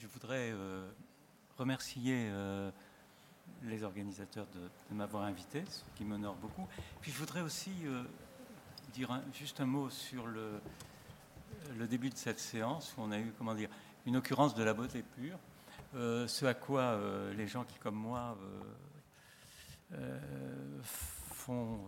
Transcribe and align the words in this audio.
je 0.00 0.06
voudrais 0.06 0.50
euh, 0.52 0.88
remercier 1.58 2.28
euh, 2.30 2.70
les 3.64 3.82
organisateurs 3.82 4.46
de, 4.54 4.94
m'avoir 4.94 5.24
invité, 5.24 5.64
ce 5.68 5.82
qui 5.96 6.04
m'honore 6.04 6.34
beaucoup. 6.36 6.66
Puis 7.00 7.12
je 7.12 7.18
voudrais 7.18 7.40
aussi 7.40 7.72
euh, 7.84 8.02
dire 8.92 9.20
juste 9.34 9.60
un 9.60 9.66
mot 9.66 9.90
sur 9.90 10.26
le, 10.26 10.60
le, 11.76 11.86
début 11.86 12.10
de 12.10 12.16
cette 12.16 12.40
séance, 12.40 12.94
où 12.96 13.02
on 13.02 13.10
a 13.10 13.18
eu, 13.18 13.32
comment 13.36 13.54
dire, 13.54 13.68
une 14.06 14.16
occurrence 14.16 14.54
de 14.54 14.62
la 14.62 14.74
beauté 14.74 15.02
pure, 15.16 15.38
ce 15.94 16.46
à 16.46 16.54
quoi 16.54 16.98
les 17.36 17.46
gens 17.46 17.64
qui, 17.64 17.78
comme 17.78 17.94
moi, 17.94 18.36
font 20.82 21.78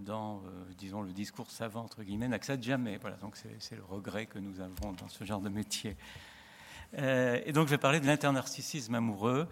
dans, 0.00 0.40
disons, 0.78 1.02
le 1.02 1.12
discours 1.12 1.50
savant, 1.50 1.82
entre 1.82 2.04
guillemets, 2.04 2.28
n'accèdent 2.28 2.62
jamais. 2.62 2.98
Voilà, 2.98 3.16
donc 3.16 3.36
c'est 3.36 3.76
le 3.76 3.84
regret 3.84 4.26
que 4.26 4.38
nous 4.38 4.60
avons 4.60 4.92
dans 4.92 5.08
ce 5.08 5.24
genre 5.24 5.40
de 5.40 5.48
métier. 5.48 5.96
Euh, 6.96 7.40
et 7.44 7.52
donc 7.52 7.66
je 7.66 7.70
vais 7.70 7.78
parler 7.78 8.00
de 8.00 8.06
l'internarcissisme 8.06 8.94
amoureux, 8.94 9.48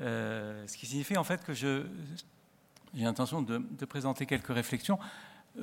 euh, 0.00 0.66
ce 0.66 0.76
qui 0.76 0.86
signifie 0.86 1.16
en 1.16 1.24
fait 1.24 1.44
que 1.44 1.54
j'ai 1.54 1.82
l'intention 2.94 3.42
de, 3.42 3.84
présenter 3.86 4.26
quelques 4.26 4.52
réflexions, 4.52 4.98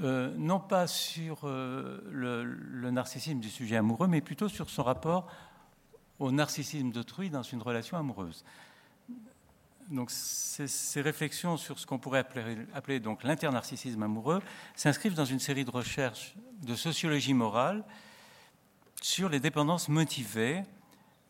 euh, 0.01 0.33
non 0.37 0.59
pas 0.59 0.87
sur 0.87 1.41
le, 1.45 2.89
narcissisme 2.91 3.39
du 3.39 3.49
sujet 3.49 3.77
amoureux, 3.77 4.07
mais 4.07 4.21
plutôt 4.21 4.49
sur 4.49 4.69
son 4.69 4.83
rapport 4.83 5.27
au 6.19 6.31
narcissisme 6.31 6.91
d'autrui 6.91 7.29
dans 7.29 7.43
une 7.43 7.61
relation 7.61 7.97
amoureuse. 7.97 8.43
Donc 9.89 10.09
ces, 10.09 11.01
réflexions 11.01 11.57
sur 11.57 11.77
ce 11.77 11.85
qu'on 11.85 11.99
pourrait 11.99 12.19
appeler, 12.19 12.57
appeler 12.73 12.99
donc 12.99 13.23
l'internarcissisme 13.23 14.01
amoureux 14.01 14.41
s'inscrivent 14.75 15.15
dans 15.15 15.25
une 15.25 15.39
série 15.39 15.65
de 15.65 15.71
recherches 15.71 16.33
de 16.63 16.75
sociologie 16.75 17.33
morale 17.33 17.83
sur 19.01 19.27
les 19.27 19.39
dépendances 19.39 19.89
motivées 19.89 20.63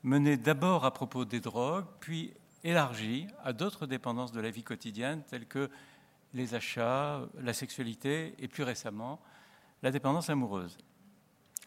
menée 0.04 0.38
d'abord 0.38 0.86
à 0.86 0.92
propos 0.92 1.26
des 1.26 1.40
drogues, 1.40 1.86
puis 2.00 2.34
élargie 2.64 3.28
à 3.44 3.54
d'autres 3.54 3.86
dépendances 3.86 4.32
de 4.32 4.42
la 4.42 4.52
vie 4.52 4.64
quotidienne, 4.64 5.24
telles 5.30 5.46
que 5.46 5.70
les 6.34 6.56
achats, 6.56 7.22
la 7.40 7.54
sexualité 7.54 8.36
et 8.40 8.48
plus 8.48 8.64
récemment 8.64 9.20
la 9.84 9.92
dépendance 9.92 10.30
amoureuse. 10.30 10.78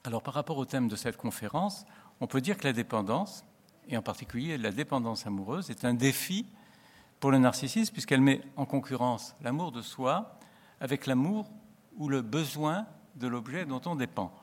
Alors 0.04 0.22
par 0.22 0.34
rapport 0.34 0.58
au 0.58 0.64
thème 0.64 0.88
de 0.88 0.96
cette 0.96 1.16
conférence, 1.16 1.84
on 2.20 2.26
peut 2.26 2.41
dire 2.41 2.56
que 2.56 2.64
la 2.64 2.72
dépendance, 2.72 3.44
et 3.88 3.96
en 3.96 4.02
particulier 4.02 4.56
la 4.56 4.70
dépendance 4.70 5.26
amoureuse, 5.26 5.70
est 5.70 5.84
un 5.84 5.94
défi 5.94 6.46
pour 7.20 7.30
le 7.30 7.38
narcissisme 7.38 7.92
puisqu'elle 7.92 8.20
met 8.20 8.41
en 8.56 8.66
concurrence 8.66 9.34
l'amour 9.41 9.72
de 9.72 9.82
soi 9.82 10.38
avec 10.80 11.06
l'amour 11.06 11.50
ou 11.96 12.08
le 12.08 12.22
besoin 12.22 12.86
de 13.16 13.26
l'objet 13.26 13.64
dont 13.64 13.80
on 13.86 13.94
dépend. 13.94 14.34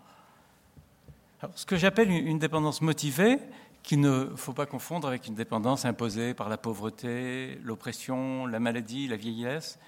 Alors, 1.41 1.57
ce 1.57 1.65
que 1.65 1.75
j'appelle 1.75 2.11
une 2.11 2.39
dépendance 2.39 2.81
motivée, 2.81 3.39
qu'il 3.83 3.99
ne 3.99 4.31
faut 4.35 4.53
pas 4.53 4.65
confondre 4.65 5.07
avec 5.07 5.27
une 5.27 5.35
dépendance 5.35 5.85
imposée 5.85 6.33
par 6.33 6.49
la 6.49 6.57
pauvreté, 6.57 7.59
l'oppression, 7.63 8.45
la 8.45 8.59
maladie, 8.59 9.07
la 9.07 9.15
vieillesse. 9.15 9.79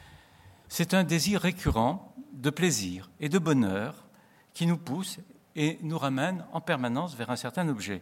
C'est 0.67 0.94
un 0.94 1.03
désir 1.03 1.41
récurrent 1.41 2.13
de 2.33 2.50
plaisir 2.50 3.09
et 3.19 3.30
de 3.30 3.38
bonheur 3.39 4.05
qui 4.53 4.66
nous 4.66 4.77
pousse 4.77 5.19
et 5.55 5.77
nous 5.83 5.97
ramène 5.97 6.45
en 6.52 6.61
permanence 6.61 7.16
vers 7.16 7.30
un 7.30 7.35
certain 7.35 7.67
objet. 7.69 8.02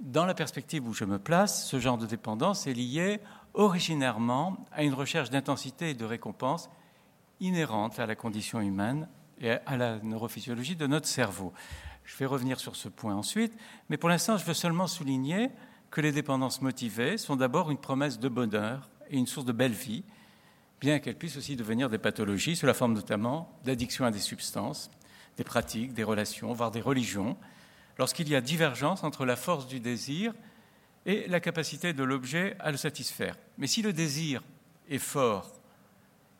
Dans 0.00 0.24
la 0.24 0.34
perspective 0.34 0.86
où 0.86 0.94
je 0.94 1.04
me 1.04 1.18
place, 1.18 1.66
ce 1.66 1.78
genre 1.78 1.98
de 1.98 2.06
dépendance 2.06 2.66
est 2.66 2.72
lié 2.72 3.20
originairement 3.54 4.64
à 4.72 4.84
une 4.84 4.94
recherche 4.94 5.30
d'intensité 5.30 5.90
et 5.90 5.94
de 5.94 6.04
récompense 6.04 6.70
inhérente 7.40 7.98
à 7.98 8.06
la 8.06 8.14
condition 8.14 8.60
humaine 8.60 9.08
et 9.40 9.52
à 9.52 9.76
la 9.76 9.98
neurophysiologie 9.98 10.76
de 10.76 10.86
notre 10.86 11.06
cerveau. 11.08 11.52
Je 12.04 12.16
vais 12.16 12.26
revenir 12.26 12.60
sur 12.60 12.76
ce 12.76 12.88
point 12.88 13.14
ensuite, 13.14 13.56
mais 13.88 13.96
pour 13.96 14.08
l'instant, 14.08 14.36
je 14.36 14.44
veux 14.44 14.54
seulement 14.54 14.86
souligner 14.86 15.50
que 15.90 16.00
les 16.00 16.12
dépendances 16.12 16.62
motivées 16.62 17.18
sont 17.18 17.36
d'abord 17.36 17.70
une 17.70 17.78
promesse 17.78 18.18
de 18.18 18.28
bonheur 18.28 18.88
et 19.08 19.16
une 19.16 19.26
source 19.26 19.46
de 19.46 19.52
belle 19.52 19.72
vie, 19.72 20.04
bien 20.80 20.98
qu'elles 20.98 21.18
puissent 21.18 21.36
aussi 21.36 21.56
devenir 21.56 21.90
des 21.90 21.98
pathologies 21.98 22.56
sous 22.56 22.66
la 22.66 22.74
forme 22.74 22.94
notamment 22.94 23.58
d'addiction 23.64 24.04
à 24.04 24.10
des 24.10 24.20
substances, 24.20 24.90
des 25.36 25.44
pratiques, 25.44 25.94
des 25.94 26.04
relations, 26.04 26.52
voire 26.52 26.70
des 26.70 26.80
religions, 26.80 27.36
lorsqu'il 27.98 28.28
y 28.28 28.34
a 28.34 28.40
divergence 28.40 29.04
entre 29.04 29.24
la 29.24 29.36
force 29.36 29.66
du 29.66 29.80
désir 29.80 30.32
et 31.06 31.26
la 31.28 31.40
capacité 31.40 31.92
de 31.92 32.02
l'objet 32.02 32.56
à 32.60 32.70
le 32.70 32.76
satisfaire. 32.76 33.36
Mais 33.58 33.66
si 33.66 33.82
le 33.82 33.92
désir 33.92 34.42
est 34.88 34.98
fort 34.98 35.50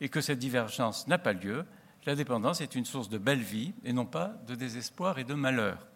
et 0.00 0.08
que 0.08 0.20
cette 0.20 0.38
divergence 0.38 1.06
n'a 1.06 1.18
pas 1.18 1.32
lieu, 1.32 1.64
la 2.06 2.14
dépendance 2.14 2.60
est 2.60 2.74
une 2.74 2.84
source 2.84 3.08
de 3.08 3.18
belle 3.18 3.42
vie 3.42 3.74
et 3.84 3.92
non 3.92 4.06
pas 4.06 4.34
de 4.46 4.54
désespoir 4.54 5.18
et 5.18 5.24
de 5.24 5.34
malheur. 5.34 5.86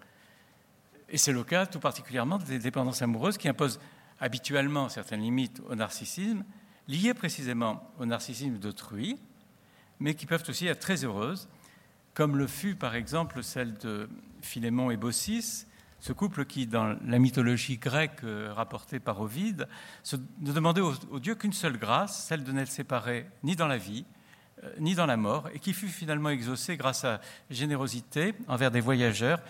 Et 1.09 1.19
c'est 1.19 1.33
le 1.33 1.45
cas 1.45 1.67
tout 1.67 1.81
particulièrement 1.81 2.39
des 2.39 2.59
dépendances 2.59 3.03
amoureuses 3.03 3.39
qui 3.39 3.49
imposent 3.49 3.81
habituellement 4.21 4.89
certaines 4.89 5.21
limites 5.21 5.61
au 5.69 5.75
narcissisme, 5.75 6.45
liées 6.89 7.15
précisément 7.15 7.91
au 7.99 8.07
narcissisme 8.07 8.59
d'autrui, 8.59 9.19
mais 10.01 10.15
qui 10.15 10.27
peuvent 10.27 10.45
aussi 10.49 10.67
être 10.67 10.81
très 10.81 11.05
heureuses, 11.05 11.49
comme 12.15 12.37
le 12.37 12.47
fut 12.47 12.75
par 12.75 12.95
exemple 12.95 13.43
celle 13.43 13.75
de 13.75 14.09
Philémon 14.43 14.91
et 14.91 14.97
Baucis, 14.97 15.67
ce 16.01 16.13
couple 16.13 16.45
qui, 16.45 16.67
dans 16.67 16.97
la 17.07 17.19
mythologie 17.19 17.79
grecque 17.79 18.25
euh, 18.25 18.53
rapportée 18.53 19.01
par 19.01 19.23
Ovide, 19.23 19.67
ne 20.41 20.53
demandait 20.53 20.83
au 20.83 21.19
Dieu 21.19 21.35
qu'une 21.35 21.55
seule 21.55 21.79
grâce, 21.79 22.27
celle 22.27 22.45
de 22.45 22.53
n'être 22.53 22.71
séparés 22.71 23.27
ni 23.43 23.57
dans 23.57 23.67
la 23.67 23.79
vie, 23.79 24.05
ni 24.79 24.95
dans 24.95 25.07
la 25.07 25.17
mort, 25.17 25.49
et 25.53 25.59
qui 25.59 25.73
fut 25.73 25.89
finalement 25.89 26.31
exaucé 26.31 26.77
grâce 26.77 27.05
à 27.05 27.21
générosité 27.51 28.35
envers 28.49 28.71
des 28.71 28.81
voyageurs 28.81 29.41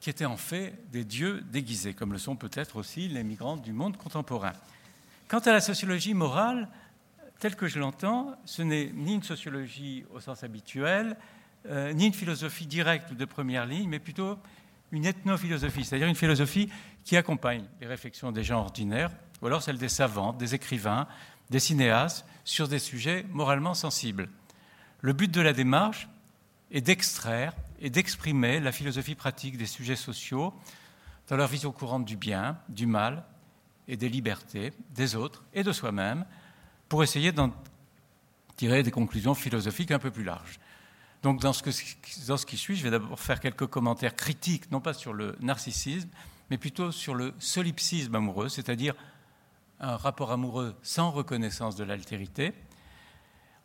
qui 0.00 0.10
étaient 0.10 0.24
en 0.24 0.36
fait 0.36 0.74
des 0.90 1.04
dieux 1.04 1.42
déguisés, 1.50 1.94
comme 1.94 2.12
le 2.12 2.18
sont 2.18 2.36
peut-être 2.36 2.76
aussi 2.76 3.08
les 3.08 3.24
migrants 3.24 3.56
du 3.56 3.72
monde 3.72 3.96
contemporain. 3.96 4.52
Quant 5.26 5.40
à 5.40 5.52
la 5.52 5.60
sociologie 5.60 6.14
morale, 6.14 6.68
telle 7.38 7.56
que 7.56 7.66
je 7.66 7.78
l'entends, 7.78 8.34
ce 8.44 8.62
n'est 8.62 8.90
ni 8.94 9.14
une 9.14 9.22
sociologie 9.22 10.04
au 10.12 10.20
sens 10.20 10.44
habituel, 10.44 11.16
euh, 11.66 11.92
ni 11.92 12.06
une 12.06 12.14
philosophie 12.14 12.66
directe 12.66 13.10
ou 13.10 13.14
de 13.14 13.24
première 13.24 13.66
ligne, 13.66 13.88
mais 13.88 13.98
plutôt 13.98 14.38
une 14.92 15.04
ethnophilosophie, 15.04 15.84
c'est-à-dire 15.84 16.08
une 16.08 16.14
philosophie 16.14 16.68
qui 17.04 17.16
accompagne 17.16 17.64
les 17.80 17.86
réflexions 17.86 18.32
des 18.32 18.42
gens 18.42 18.60
ordinaires, 18.60 19.10
ou 19.42 19.46
alors 19.46 19.62
celles 19.62 19.78
des 19.78 19.88
savants, 19.88 20.32
des 20.32 20.54
écrivains, 20.54 21.06
des 21.50 21.60
cinéastes 21.60 22.24
sur 22.44 22.68
des 22.68 22.78
sujets 22.78 23.24
moralement 23.30 23.74
sensibles. 23.74 24.28
Le 25.00 25.12
but 25.12 25.30
de 25.30 25.40
la 25.40 25.52
démarche 25.52 26.08
est 26.70 26.80
d'extraire 26.80 27.54
et 27.80 27.90
d'exprimer 27.90 28.60
la 28.60 28.72
philosophie 28.72 29.14
pratique 29.14 29.56
des 29.56 29.66
sujets 29.66 29.96
sociaux 29.96 30.52
dans 31.28 31.36
leur 31.36 31.48
vision 31.48 31.72
courante 31.72 32.04
du 32.04 32.16
bien, 32.16 32.58
du 32.68 32.86
mal 32.86 33.24
et 33.86 33.96
des 33.96 34.08
libertés 34.08 34.72
des 34.94 35.14
autres 35.14 35.44
et 35.54 35.62
de 35.62 35.72
soi-même 35.72 36.24
pour 36.88 37.02
essayer 37.02 37.32
d'en 37.32 37.52
tirer 38.56 38.82
des 38.82 38.90
conclusions 38.90 39.34
philosophiques 39.34 39.90
un 39.90 39.98
peu 39.98 40.10
plus 40.10 40.24
larges. 40.24 40.58
Donc 41.22 41.40
dans 41.40 41.52
ce, 41.52 41.62
dans 42.26 42.36
ce 42.36 42.46
qui 42.46 42.56
suit, 42.56 42.76
je 42.76 42.84
vais 42.84 42.90
d'abord 42.90 43.18
faire 43.18 43.40
quelques 43.40 43.66
commentaires 43.66 44.14
critiques, 44.14 44.70
non 44.70 44.80
pas 44.80 44.94
sur 44.94 45.12
le 45.12 45.36
narcissisme, 45.40 46.08
mais 46.50 46.58
plutôt 46.58 46.92
sur 46.92 47.14
le 47.14 47.34
solipsisme 47.38 48.14
amoureux, 48.14 48.48
c'est-à-dire 48.48 48.94
un 49.80 49.96
rapport 49.96 50.32
amoureux 50.32 50.74
sans 50.82 51.10
reconnaissance 51.10 51.76
de 51.76 51.84
l'altérité. 51.84 52.52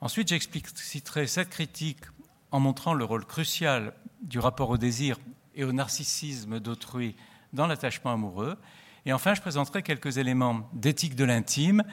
Ensuite, 0.02 0.28
j'expliciterai 0.28 1.28
cette 1.28 1.50
critique 1.50 2.04
en 2.52 2.60
montrant 2.60 2.94
le 2.94 3.04
rôle 3.04 3.26
crucial 3.26 3.94
du 4.22 4.40
rapport 4.40 4.70
au 4.70 4.78
désir 4.78 5.18
et 5.56 5.64
au 5.64 5.72
narcissisme 5.72 6.60
d'autrui 6.60 7.16
dans 7.52 7.68
l'attachement 7.68 8.12
amoureux. 8.12 8.58
Et 9.06 9.14
enfin, 9.14 9.34
je 9.34 9.42
présenterai 9.42 9.84
quelques 9.84 10.18
éléments 10.18 10.70
d'éthique 10.74 11.16
de 11.16 11.24
l'intime 11.24 11.84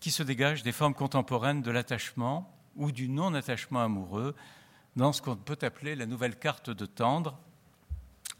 qui 0.00 0.10
se 0.10 0.22
dégagent 0.22 0.62
des 0.62 0.72
formes 0.72 0.94
contemporaines 0.94 1.62
de 1.62 1.70
l'attachement 1.70 2.54
ou 2.76 2.92
du 2.92 3.08
non-attachement 3.08 3.82
amoureux 3.82 4.34
dans 4.96 5.12
ce 5.12 5.22
qu'on 5.22 5.36
peut 5.36 5.58
appeler 5.62 5.96
la 5.96 6.06
nouvelle 6.06 6.36
carte 6.36 6.70
de 6.70 6.86
tendre. 6.86 7.38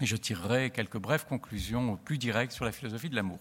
Et 0.00 0.06
je 0.06 0.16
tirerai 0.16 0.70
quelques 0.70 0.98
brèves 0.98 1.26
conclusions 1.26 1.96
plus 1.96 2.18
directes 2.18 2.52
sur 2.52 2.64
la 2.64 2.72
philosophie 2.72 3.10
de 3.10 3.16
l'amour. 3.16 3.40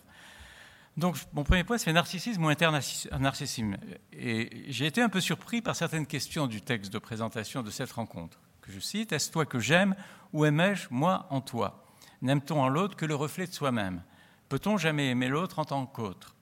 Donc, 0.98 1.16
mon 1.34 1.44
premier 1.44 1.64
point, 1.64 1.78
c'est 1.78 1.94
narcissisme 1.94 2.44
ou 2.44 2.50
internarcissisme. 2.50 3.78
Et 4.12 4.66
j'ai 4.68 4.88
été 4.88 5.02
un 5.02 5.10
peu 5.10 5.22
surpris 5.22 5.62
par 5.62 5.76
certaines 5.76 6.08
questions 6.08 6.48
du 6.48 6.62
texte 6.62 6.92
de 6.92 6.98
présentation 6.98 7.62
de 7.62 7.70
cette 7.70 7.92
rencontre, 7.92 8.40
que 8.62 8.72
je 8.72 8.80
cite. 8.80 9.12
Est-ce 9.12 9.32
toi 9.32 9.46
que 9.46 9.60
j'aime 9.60 9.96
ou 10.34 10.44
aimais-je 10.44 10.88
moi 10.90 11.28
en 11.30 11.40
toi? 11.40 11.86
N'aime-t-on 12.24 12.60
en 12.60 12.68
l'autre 12.68 12.96
que 12.96 13.06
le 13.06 13.14
reflet 13.14 13.46
de 13.46 13.54
soi-même? 13.54 14.02
Peut-on 14.50 14.78
jamais 14.78 15.12
aimer 15.12 15.28
l'autre 15.28 15.60
en 15.60 15.66
tant 15.66 15.86
qu'autre? 15.86 16.36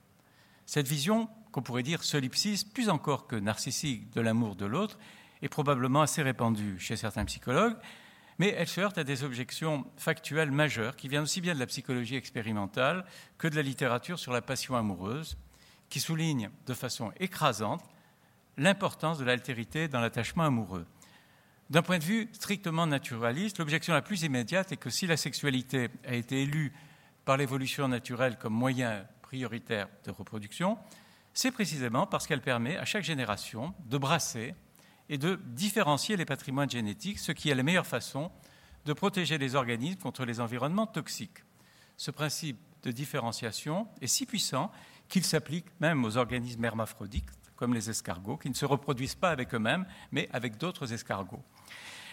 Cette 0.65 0.87
vision, 0.87 1.27
qu'on 1.51 1.61
pourrait 1.61 1.83
dire 1.83 2.03
solipsiste, 2.03 2.73
plus 2.73 2.87
encore 2.87 3.27
que 3.27 3.35
narcissique 3.35 4.09
de 4.13 4.21
l'amour 4.21 4.55
de 4.55 4.65
l'autre, 4.65 4.97
est 5.41 5.49
probablement 5.49 6.01
assez 6.01 6.21
répandue 6.21 6.79
chez 6.79 6.95
certains 6.95 7.25
psychologues 7.25 7.75
mais 8.37 8.53
elle 8.57 8.67
se 8.67 8.81
heurte 8.81 8.97
à 8.97 9.03
des 9.03 9.23
objections 9.23 9.85
factuelles 9.97 10.51
majeures 10.51 10.95
qui 10.95 11.07
viennent 11.07 11.23
aussi 11.23 11.41
bien 11.41 11.53
de 11.53 11.59
la 11.59 11.67
psychologie 11.67 12.15
expérimentale 12.15 13.05
que 13.37 13.47
de 13.47 13.55
la 13.55 13.61
littérature 13.61 14.19
sur 14.19 14.33
la 14.33 14.41
passion 14.41 14.75
amoureuse, 14.75 15.37
qui 15.89 15.99
soulignent 15.99 16.49
de 16.65 16.73
façon 16.73 17.11
écrasante 17.19 17.83
l'importance 18.57 19.17
de 19.17 19.25
l'altérité 19.25 19.87
dans 19.87 19.99
l'attachement 19.99 20.43
amoureux. 20.43 20.85
D'un 21.69 21.81
point 21.81 21.97
de 21.97 22.03
vue 22.03 22.29
strictement 22.31 22.85
naturaliste, 22.85 23.57
l'objection 23.57 23.93
la 23.93 24.01
plus 24.01 24.23
immédiate 24.23 24.71
est 24.71 24.77
que 24.77 24.89
si 24.89 25.07
la 25.07 25.17
sexualité 25.17 25.89
a 26.05 26.13
été 26.13 26.43
élue 26.43 26.73
par 27.25 27.37
l'évolution 27.37 27.87
naturelle 27.87 28.37
comme 28.37 28.53
moyen 28.53 29.05
prioritaire 29.21 29.87
de 30.05 30.11
reproduction, 30.11 30.77
c'est 31.33 31.51
précisément 31.51 32.05
parce 32.05 32.27
qu'elle 32.27 32.41
permet 32.41 32.77
à 32.77 32.85
chaque 32.85 33.03
génération 33.03 33.73
de 33.85 33.97
brasser 33.97 34.53
et 35.09 35.17
de 35.17 35.39
différencier 35.45 36.17
les 36.17 36.25
patrimoines 36.25 36.69
génétiques, 36.69 37.19
ce 37.19 37.31
qui 37.31 37.49
est 37.49 37.55
la 37.55 37.63
meilleure 37.63 37.87
façon 37.87 38.31
de 38.85 38.93
protéger 38.93 39.37
les 39.37 39.55
organismes 39.55 39.99
contre 39.99 40.25
les 40.25 40.39
environnements 40.39 40.87
toxiques. 40.87 41.43
Ce 41.97 42.11
principe 42.11 42.59
de 42.83 42.91
différenciation 42.91 43.87
est 44.01 44.07
si 44.07 44.25
puissant 44.25 44.71
qu'il 45.07 45.23
s'applique 45.23 45.65
même 45.79 46.03
aux 46.05 46.17
organismes 46.17 46.65
hermaphrodites, 46.65 47.29
comme 47.55 47.73
les 47.73 47.89
escargots, 47.89 48.37
qui 48.37 48.49
ne 48.49 48.55
se 48.55 48.65
reproduisent 48.65 49.15
pas 49.15 49.31
avec 49.31 49.53
eux-mêmes, 49.53 49.85
mais 50.11 50.29
avec 50.33 50.57
d'autres 50.57 50.93
escargots. 50.93 51.43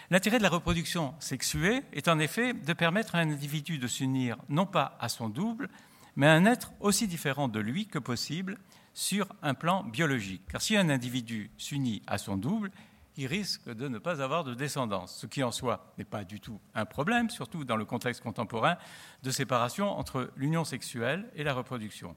L'intérêt 0.09 0.37
de 0.37 0.43
la 0.43 0.49
reproduction 0.49 1.13
sexuée 1.19 1.81
est 1.93 2.07
en 2.07 2.19
effet 2.19 2.53
de 2.53 2.73
permettre 2.73 3.15
à 3.15 3.19
un 3.19 3.31
individu 3.31 3.77
de 3.77 3.87
s'unir 3.87 4.37
non 4.49 4.65
pas 4.65 4.97
à 4.99 5.09
son 5.09 5.29
double, 5.29 5.69
mais 6.15 6.27
à 6.27 6.33
un 6.33 6.45
être 6.45 6.71
aussi 6.79 7.07
différent 7.07 7.47
de 7.47 7.59
lui 7.59 7.87
que 7.87 7.99
possible 7.99 8.57
sur 8.93 9.27
un 9.41 9.53
plan 9.53 9.83
biologique. 9.83 10.43
Car 10.49 10.61
si 10.61 10.77
un 10.77 10.89
individu 10.89 11.51
s'unit 11.57 12.01
à 12.07 12.17
son 12.17 12.37
double, 12.37 12.71
il 13.17 13.27
risque 13.27 13.69
de 13.69 13.87
ne 13.87 13.99
pas 13.99 14.21
avoir 14.21 14.43
de 14.43 14.53
descendance, 14.53 15.15
ce 15.17 15.27
qui 15.27 15.43
en 15.43 15.51
soi 15.51 15.93
n'est 15.97 16.03
pas 16.03 16.23
du 16.23 16.39
tout 16.39 16.59
un 16.73 16.85
problème, 16.85 17.29
surtout 17.29 17.63
dans 17.63 17.75
le 17.75 17.85
contexte 17.85 18.23
contemporain 18.23 18.77
de 19.21 19.31
séparation 19.31 19.89
entre 19.89 20.31
l'union 20.35 20.63
sexuelle 20.63 21.29
et 21.35 21.43
la 21.43 21.53
reproduction. 21.53 22.15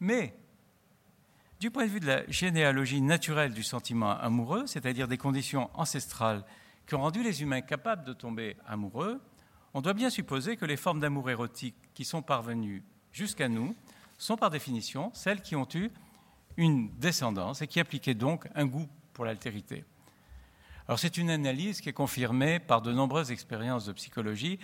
Mais 0.00 0.34
du 1.60 1.70
point 1.70 1.86
de 1.86 1.90
vue 1.90 2.00
de 2.00 2.06
la 2.06 2.30
généalogie 2.30 3.00
naturelle 3.00 3.52
du 3.52 3.62
sentiment 3.62 4.10
amoureux, 4.10 4.66
c'est-à-dire 4.66 5.08
des 5.08 5.18
conditions 5.18 5.70
ancestrales 5.74 6.44
qui 6.86 6.94
ont 6.94 7.00
rendu 7.00 7.22
les 7.22 7.42
humains 7.42 7.62
capables 7.62 8.04
de 8.04 8.12
tomber 8.12 8.56
amoureux, 8.66 9.20
on 9.74 9.80
doit 9.80 9.94
bien 9.94 10.10
supposer 10.10 10.56
que 10.56 10.64
les 10.64 10.76
formes 10.76 11.00
d'amour 11.00 11.30
érotique 11.30 11.76
qui 11.94 12.04
sont 12.04 12.22
parvenues 12.22 12.84
jusqu'à 13.12 13.48
nous 13.48 13.74
sont 14.18 14.36
par 14.36 14.50
définition 14.50 15.10
celles 15.14 15.40
qui 15.40 15.56
ont 15.56 15.68
eu 15.74 15.90
une 16.56 16.90
descendance 16.98 17.62
et 17.62 17.66
qui 17.66 17.80
appliquaient 17.80 18.14
donc 18.14 18.46
un 18.54 18.66
goût 18.66 18.88
pour 19.12 19.24
l'altérité. 19.24 19.84
Alors 20.88 20.98
c'est 20.98 21.16
une 21.18 21.30
analyse 21.30 21.80
qui 21.80 21.88
est 21.88 21.94
confirmée 21.94 22.58
par 22.58 22.82
de 22.82 22.92
nombreuses 22.92 23.30
expériences 23.30 23.86
de 23.86 23.92
psychologie, 23.92 24.58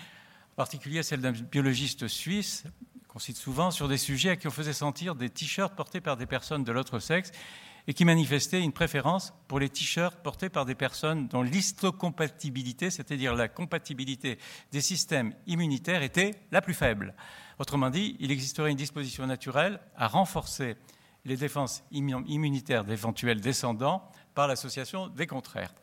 en 0.53 0.57
particulier 0.57 1.03
celle 1.03 1.21
d'un 1.21 1.33
biologiste 1.33 2.09
suisse 2.09 2.65
qu'on 3.09 3.19
cite 3.19 3.37
souvent 3.37 3.71
sur 3.71 3.89
des 3.89 3.99
sujets 3.99 4.31
à 4.31 4.37
qui 4.37 4.49
on 4.49 4.51
faisait 4.51 4.73
sentir 4.73 5.15
des 5.15 5.31
t-shirts 5.31 5.75
portés 5.75 6.01
par 6.01 6.17
des 6.17 6.27
personnes 6.27 6.65
de 6.65 6.73
l'autre 6.73 6.99
sexe 6.99 7.31
et 7.87 7.95
qui 7.95 8.05
manifestaient 8.05 8.63
une 8.63 8.73
préférence 8.73 9.35
pour 9.47 9.61
les 9.61 9.69
t-shirts 9.69 10.23
portés 10.23 10.49
par 10.49 10.65
des 10.65 10.75
personnes 10.75 11.29
dont 11.29 11.43
l'histocompatibilité, 11.43 12.91
c'est-à-dire 12.91 13.35
la 13.35 13.49
compatibilité 13.49 14.39
des 14.73 14.81
systèmes 14.81 15.35
immunitaires, 15.47 16.03
était 16.03 16.33
la 16.51 16.63
plus 16.63 16.75
faible. 16.75 17.15
Autrement 17.59 17.91
dit, 17.91 18.17
il 18.21 18.31
existerait 18.31 18.71
une 18.71 18.77
disposition 18.77 19.27
naturelle 19.27 19.81
à 19.97 20.09
renforcer 20.09 20.77
les 21.25 21.37
défenses 21.37 21.83
immunitaires 21.91 22.85
d'éventuels 22.85 23.41
descendants 23.41 24.09
par 24.35 24.49
l'association 24.49 25.09
des 25.09 25.27
contraires. 25.27 25.75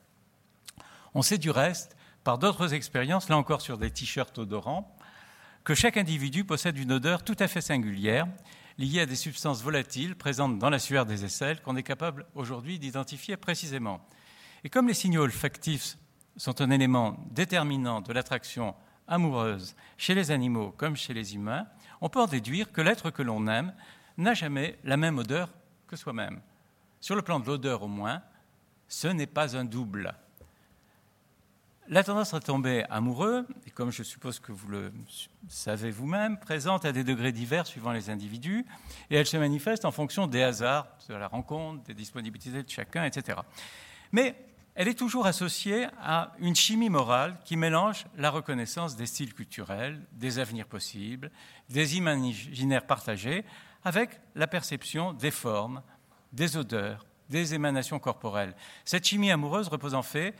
On 1.13 1.21
sait 1.21 1.37
du 1.37 1.49
reste, 1.49 1.95
par 2.23 2.37
d'autres 2.37 2.73
expériences, 2.73 3.29
là 3.29 3.37
encore 3.37 3.61
sur 3.61 3.77
des 3.77 3.91
t-shirts 3.91 4.37
odorants, 4.37 4.95
que 5.63 5.75
chaque 5.75 5.97
individu 5.97 6.43
possède 6.43 6.77
une 6.77 6.91
odeur 6.91 7.23
tout 7.23 7.35
à 7.39 7.47
fait 7.47 7.61
singulière, 7.61 8.27
liée 8.77 9.01
à 9.01 9.05
des 9.05 9.15
substances 9.15 9.61
volatiles 9.61 10.15
présentes 10.15 10.57
dans 10.57 10.69
la 10.69 10.79
sueur 10.79 11.05
des 11.05 11.25
aisselles 11.25 11.61
qu'on 11.61 11.75
est 11.75 11.83
capable 11.83 12.25
aujourd'hui 12.35 12.79
d'identifier 12.79 13.37
précisément. 13.37 14.01
Et 14.63 14.69
comme 14.69 14.87
les 14.87 14.93
signaux 14.93 15.23
olfactifs 15.23 15.97
sont 16.37 16.61
un 16.61 16.71
élément 16.71 17.17
déterminant 17.31 18.01
de 18.01 18.13
l'attraction 18.13 18.75
amoureuse 19.11 19.75
chez 19.97 20.15
les 20.15 20.31
animaux 20.31 20.73
comme 20.77 20.95
chez 20.95 21.13
les 21.13 21.35
humains, 21.35 21.67
on 21.99 22.09
peut 22.09 22.19
en 22.19 22.27
déduire 22.27 22.71
que 22.71 22.81
l'être 22.81 23.11
que 23.11 23.21
l'on 23.21 23.47
aime 23.47 23.73
n'a 24.17 24.33
jamais 24.33 24.79
la 24.83 24.97
même 24.97 25.19
odeur 25.19 25.49
que 25.87 25.95
soi-même. 25.95 26.41
Sur 26.99 27.15
le 27.15 27.21
plan 27.21 27.39
de 27.39 27.45
l'odeur 27.45 27.83
au 27.83 27.87
moins, 27.87 28.21
ce 28.87 29.07
n'est 29.07 29.27
pas 29.27 29.55
un 29.55 29.65
double. 29.65 30.13
La 31.87 32.03
tendance 32.03 32.33
à 32.33 32.39
tomber 32.39 32.85
amoureux, 32.89 33.45
et 33.65 33.71
comme 33.71 33.91
je 33.91 34.03
suppose 34.03 34.39
que 34.39 34.51
vous 34.51 34.69
le 34.69 34.93
savez 35.49 35.91
vous-même, 35.91 36.39
présente 36.39 36.85
à 36.85 36.91
des 36.91 37.03
degrés 37.03 37.31
divers 37.31 37.67
suivant 37.67 37.91
les 37.91 38.09
individus, 38.09 38.65
et 39.09 39.15
elle 39.15 39.25
se 39.25 39.35
manifeste 39.35 39.83
en 39.83 39.91
fonction 39.91 40.27
des 40.27 40.41
hasards, 40.41 40.87
de 41.09 41.15
la 41.15 41.27
rencontre, 41.27 41.83
des 41.83 41.93
disponibilités 41.93 42.63
de 42.63 42.69
chacun, 42.69 43.03
etc. 43.03 43.39
Mais 44.11 44.35
elle 44.81 44.87
est 44.87 44.95
toujours 44.95 45.27
associée 45.27 45.85
à 46.01 46.31
une 46.39 46.55
chimie 46.55 46.89
morale 46.89 47.37
qui 47.45 47.55
mélange 47.55 48.07
la 48.17 48.31
reconnaissance 48.31 48.95
des 48.95 49.05
styles 49.05 49.35
culturels, 49.35 50.01
des 50.13 50.39
avenirs 50.39 50.65
possibles, 50.65 51.29
des 51.69 51.97
imaginaires 51.97 52.87
partagés, 52.87 53.45
avec 53.83 54.19
la 54.33 54.47
perception 54.47 55.13
des 55.13 55.29
formes, 55.29 55.83
des 56.33 56.57
odeurs, 56.57 57.05
des 57.29 57.53
émanations 57.53 57.99
corporelles. 57.99 58.55
Cette 58.83 59.05
chimie 59.05 59.29
amoureuse 59.29 59.67
repose 59.67 59.93
en 59.93 60.01
fait 60.01 60.33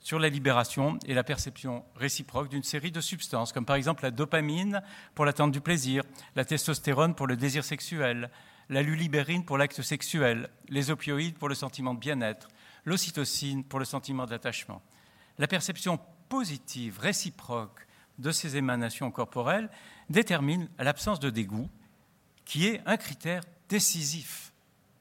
sur 0.00 0.18
la 0.18 0.30
libération 0.30 0.98
et 1.06 1.14
la 1.14 1.22
perception 1.22 1.84
réciproque 1.94 2.48
d'une 2.48 2.64
série 2.64 2.90
de 2.90 3.00
substances, 3.00 3.52
comme 3.52 3.66
par 3.66 3.76
exemple 3.76 4.02
la 4.02 4.10
dopamine 4.10 4.82
pour 5.14 5.24
l'attente 5.24 5.52
du 5.52 5.60
plaisir, 5.60 6.02
la 6.34 6.44
testostérone 6.44 7.14
pour 7.14 7.28
le 7.28 7.36
désir 7.36 7.62
sexuel, 7.62 8.30
la 8.68 8.82
lulibérine 8.82 9.44
pour 9.44 9.58
l'acte 9.58 9.80
sexuel, 9.82 10.48
les 10.68 10.90
opioïdes 10.90 11.38
pour 11.38 11.48
le 11.48 11.54
sentiment 11.54 11.94
de 11.94 12.00
bien-être, 12.00 12.48
l'ocytocine 12.84 13.64
pour 13.64 13.78
le 13.78 13.84
sentiment 13.84 14.26
d'attachement. 14.26 14.82
La 15.38 15.46
perception 15.46 15.98
positive, 16.28 16.98
réciproque 16.98 17.86
de 18.18 18.30
ces 18.30 18.56
émanations 18.56 19.10
corporelles 19.10 19.70
détermine 20.08 20.68
l'absence 20.78 21.20
de 21.20 21.30
dégoût, 21.30 21.68
qui 22.44 22.66
est 22.66 22.82
un 22.86 22.96
critère 22.96 23.42
décisif 23.68 24.52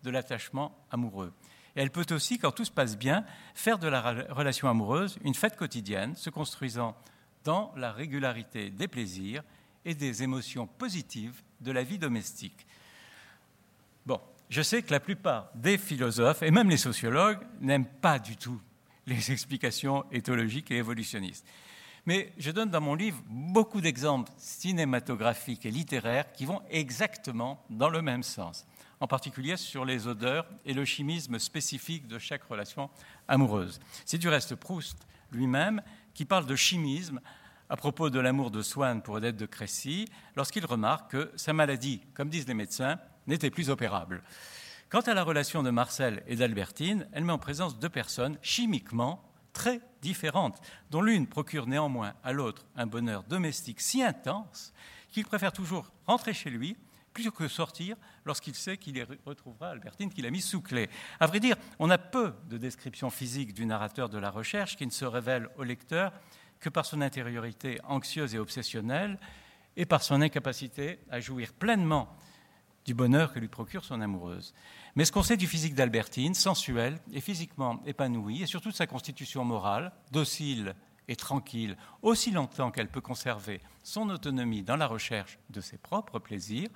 de 0.03 0.09
l'attachement 0.09 0.77
amoureux 0.91 1.33
elle 1.79 1.91
peut 1.91 2.05
aussi, 2.11 2.37
quand 2.37 2.51
tout 2.51 2.65
se 2.65 2.71
passe 2.71 2.97
bien, 2.97 3.23
faire 3.53 3.79
de 3.79 3.87
la 3.87 4.01
relation 4.01 4.67
amoureuse 4.67 5.17
une 5.23 5.33
fête 5.33 5.55
quotidienne, 5.55 6.13
se 6.15 6.29
construisant 6.29 6.93
dans 7.45 7.71
la 7.77 7.93
régularité 7.93 8.69
des 8.69 8.89
plaisirs 8.89 9.43
et 9.85 9.95
des 9.95 10.23
émotions 10.23 10.67
positives 10.67 11.41
de 11.61 11.71
la 11.71 11.83
vie 11.83 11.97
domestique. 11.97 12.67
Bon, 14.05 14.19
je 14.49 14.61
sais 14.61 14.81
que 14.81 14.91
la 14.91 14.99
plupart 14.99 15.51
des 15.55 15.77
philosophes, 15.77 16.43
et 16.43 16.51
même 16.51 16.69
les 16.69 16.77
sociologues, 16.77 17.39
n'aiment 17.61 17.85
pas 17.85 18.19
du 18.19 18.35
tout 18.35 18.59
les 19.05 19.31
explications 19.31 20.05
éthologiques 20.11 20.71
et 20.71 20.77
évolutionnistes. 20.77 21.45
Mais 22.05 22.33
je 22.37 22.51
donne 22.51 22.69
dans 22.69 22.81
mon 22.81 22.95
livre 22.95 23.21
beaucoup 23.27 23.81
d'exemples 23.81 24.31
cinématographiques 24.37 25.65
et 25.65 25.71
littéraires 25.71 26.31
qui 26.31 26.45
vont 26.45 26.61
exactement 26.69 27.63
dans 27.69 27.89
le 27.89 28.01
même 28.01 28.23
sens 28.23 28.65
en 28.99 29.07
particulier 29.07 29.57
sur 29.57 29.85
les 29.85 30.07
odeurs 30.07 30.45
et 30.65 30.73
le 30.73 30.85
chimisme 30.85 31.39
spécifique 31.39 32.07
de 32.07 32.19
chaque 32.19 32.43
relation 32.43 32.89
amoureuse. 33.27 33.79
C'est 34.05 34.17
du 34.17 34.27
reste 34.27 34.55
Proust 34.55 34.97
lui-même 35.31 35.81
qui 36.13 36.25
parle 36.25 36.45
de 36.45 36.55
chimisme 36.55 37.21
à 37.69 37.77
propos 37.77 38.09
de 38.09 38.19
l'amour 38.19 38.51
de 38.51 38.61
Swann 38.61 39.01
pour 39.01 39.15
Odette 39.15 39.37
de 39.37 39.45
Crécy, 39.45 40.05
lorsqu'il 40.35 40.65
remarque 40.65 41.11
que 41.11 41.31
sa 41.35 41.53
maladie, 41.53 42.01
comme 42.15 42.29
disent 42.29 42.47
les 42.47 42.55
médecins, 42.55 42.99
n'était 43.29 43.49
plus 43.49 43.69
opérable. 43.69 44.23
Quant 44.89 45.01
à 45.01 45.13
la 45.13 45.23
relation 45.23 45.63
de 45.63 45.69
Marcel 45.69 46.23
et 46.27 46.35
d'Albertine, 46.35 47.07
elle 47.13 47.23
met 47.23 47.31
en 47.31 47.37
présence 47.37 47.79
deux 47.79 47.89
personnes 47.89 48.37
chimiquement 48.41 49.23
très 49.53 49.81
différentes, 50.01 50.59
dont 50.89 51.01
l'une 51.01 51.27
procure 51.27 51.67
néanmoins 51.67 52.13
à 52.23 52.33
l'autre 52.33 52.65
un 52.75 52.87
bonheur 52.87 53.23
domestique 53.23 53.81
si 53.81 54.03
intense 54.03 54.73
qu'il 55.11 55.25
préfère 55.25 55.51
toujours 55.51 55.91
rentrer 56.07 56.33
chez 56.33 56.49
lui 56.49 56.75
plutôt 57.13 57.31
que 57.31 57.47
sortir 57.47 57.97
lorsqu'il 58.25 58.55
sait 58.55 58.77
qu'il 58.77 59.05
retrouvera 59.25 59.69
Albertine 59.69 60.11
qu'il 60.11 60.25
a 60.25 60.31
mise 60.31 60.45
sous 60.45 60.61
clé. 60.61 60.89
À 61.19 61.27
vrai 61.27 61.39
dire, 61.39 61.55
on 61.79 61.89
a 61.89 61.97
peu 61.97 62.33
de 62.49 62.57
descriptions 62.57 63.09
physiques 63.09 63.53
du 63.53 63.65
narrateur 63.65 64.09
de 64.09 64.17
la 64.17 64.29
recherche 64.29 64.75
qui 64.75 64.85
ne 64.85 64.91
se 64.91 65.05
révèle 65.05 65.49
au 65.57 65.63
lecteur 65.63 66.13
que 66.59 66.69
par 66.69 66.85
son 66.85 67.01
intériorité 67.01 67.79
anxieuse 67.83 68.35
et 68.35 68.39
obsessionnelle 68.39 69.19
et 69.75 69.85
par 69.85 70.03
son 70.03 70.21
incapacité 70.21 70.99
à 71.09 71.19
jouir 71.19 71.53
pleinement 71.53 72.15
du 72.89 72.95
bonheur 72.95 73.31
que 73.31 73.37
lui 73.37 73.47
procure 73.47 73.85
son 73.85 74.01
amoureuse. 74.01 74.51
Mais 74.95 75.05
ce 75.05 75.11
qu'on 75.11 75.21
sait 75.21 75.37
du 75.37 75.45
physique 75.45 75.75
d'Albertine, 75.75 76.33
sensuelle 76.33 76.99
et 77.13 77.21
physiquement 77.21 77.83
épanouie, 77.85 78.41
et 78.41 78.47
surtout 78.47 78.71
de 78.71 78.75
sa 78.75 78.87
constitution 78.87 79.45
morale, 79.45 79.91
docile 80.11 80.73
et 81.07 81.15
tranquille, 81.15 81.77
aussi 82.01 82.31
longtemps 82.31 82.71
qu'elle 82.71 82.89
peut 82.89 82.99
conserver 82.99 83.61
son 83.83 84.09
autonomie 84.09 84.63
dans 84.63 84.75
la 84.75 84.87
recherche 84.87 85.37
de 85.51 85.61
ses 85.61 85.77
propres 85.77 86.17
plaisirs, 86.17 86.69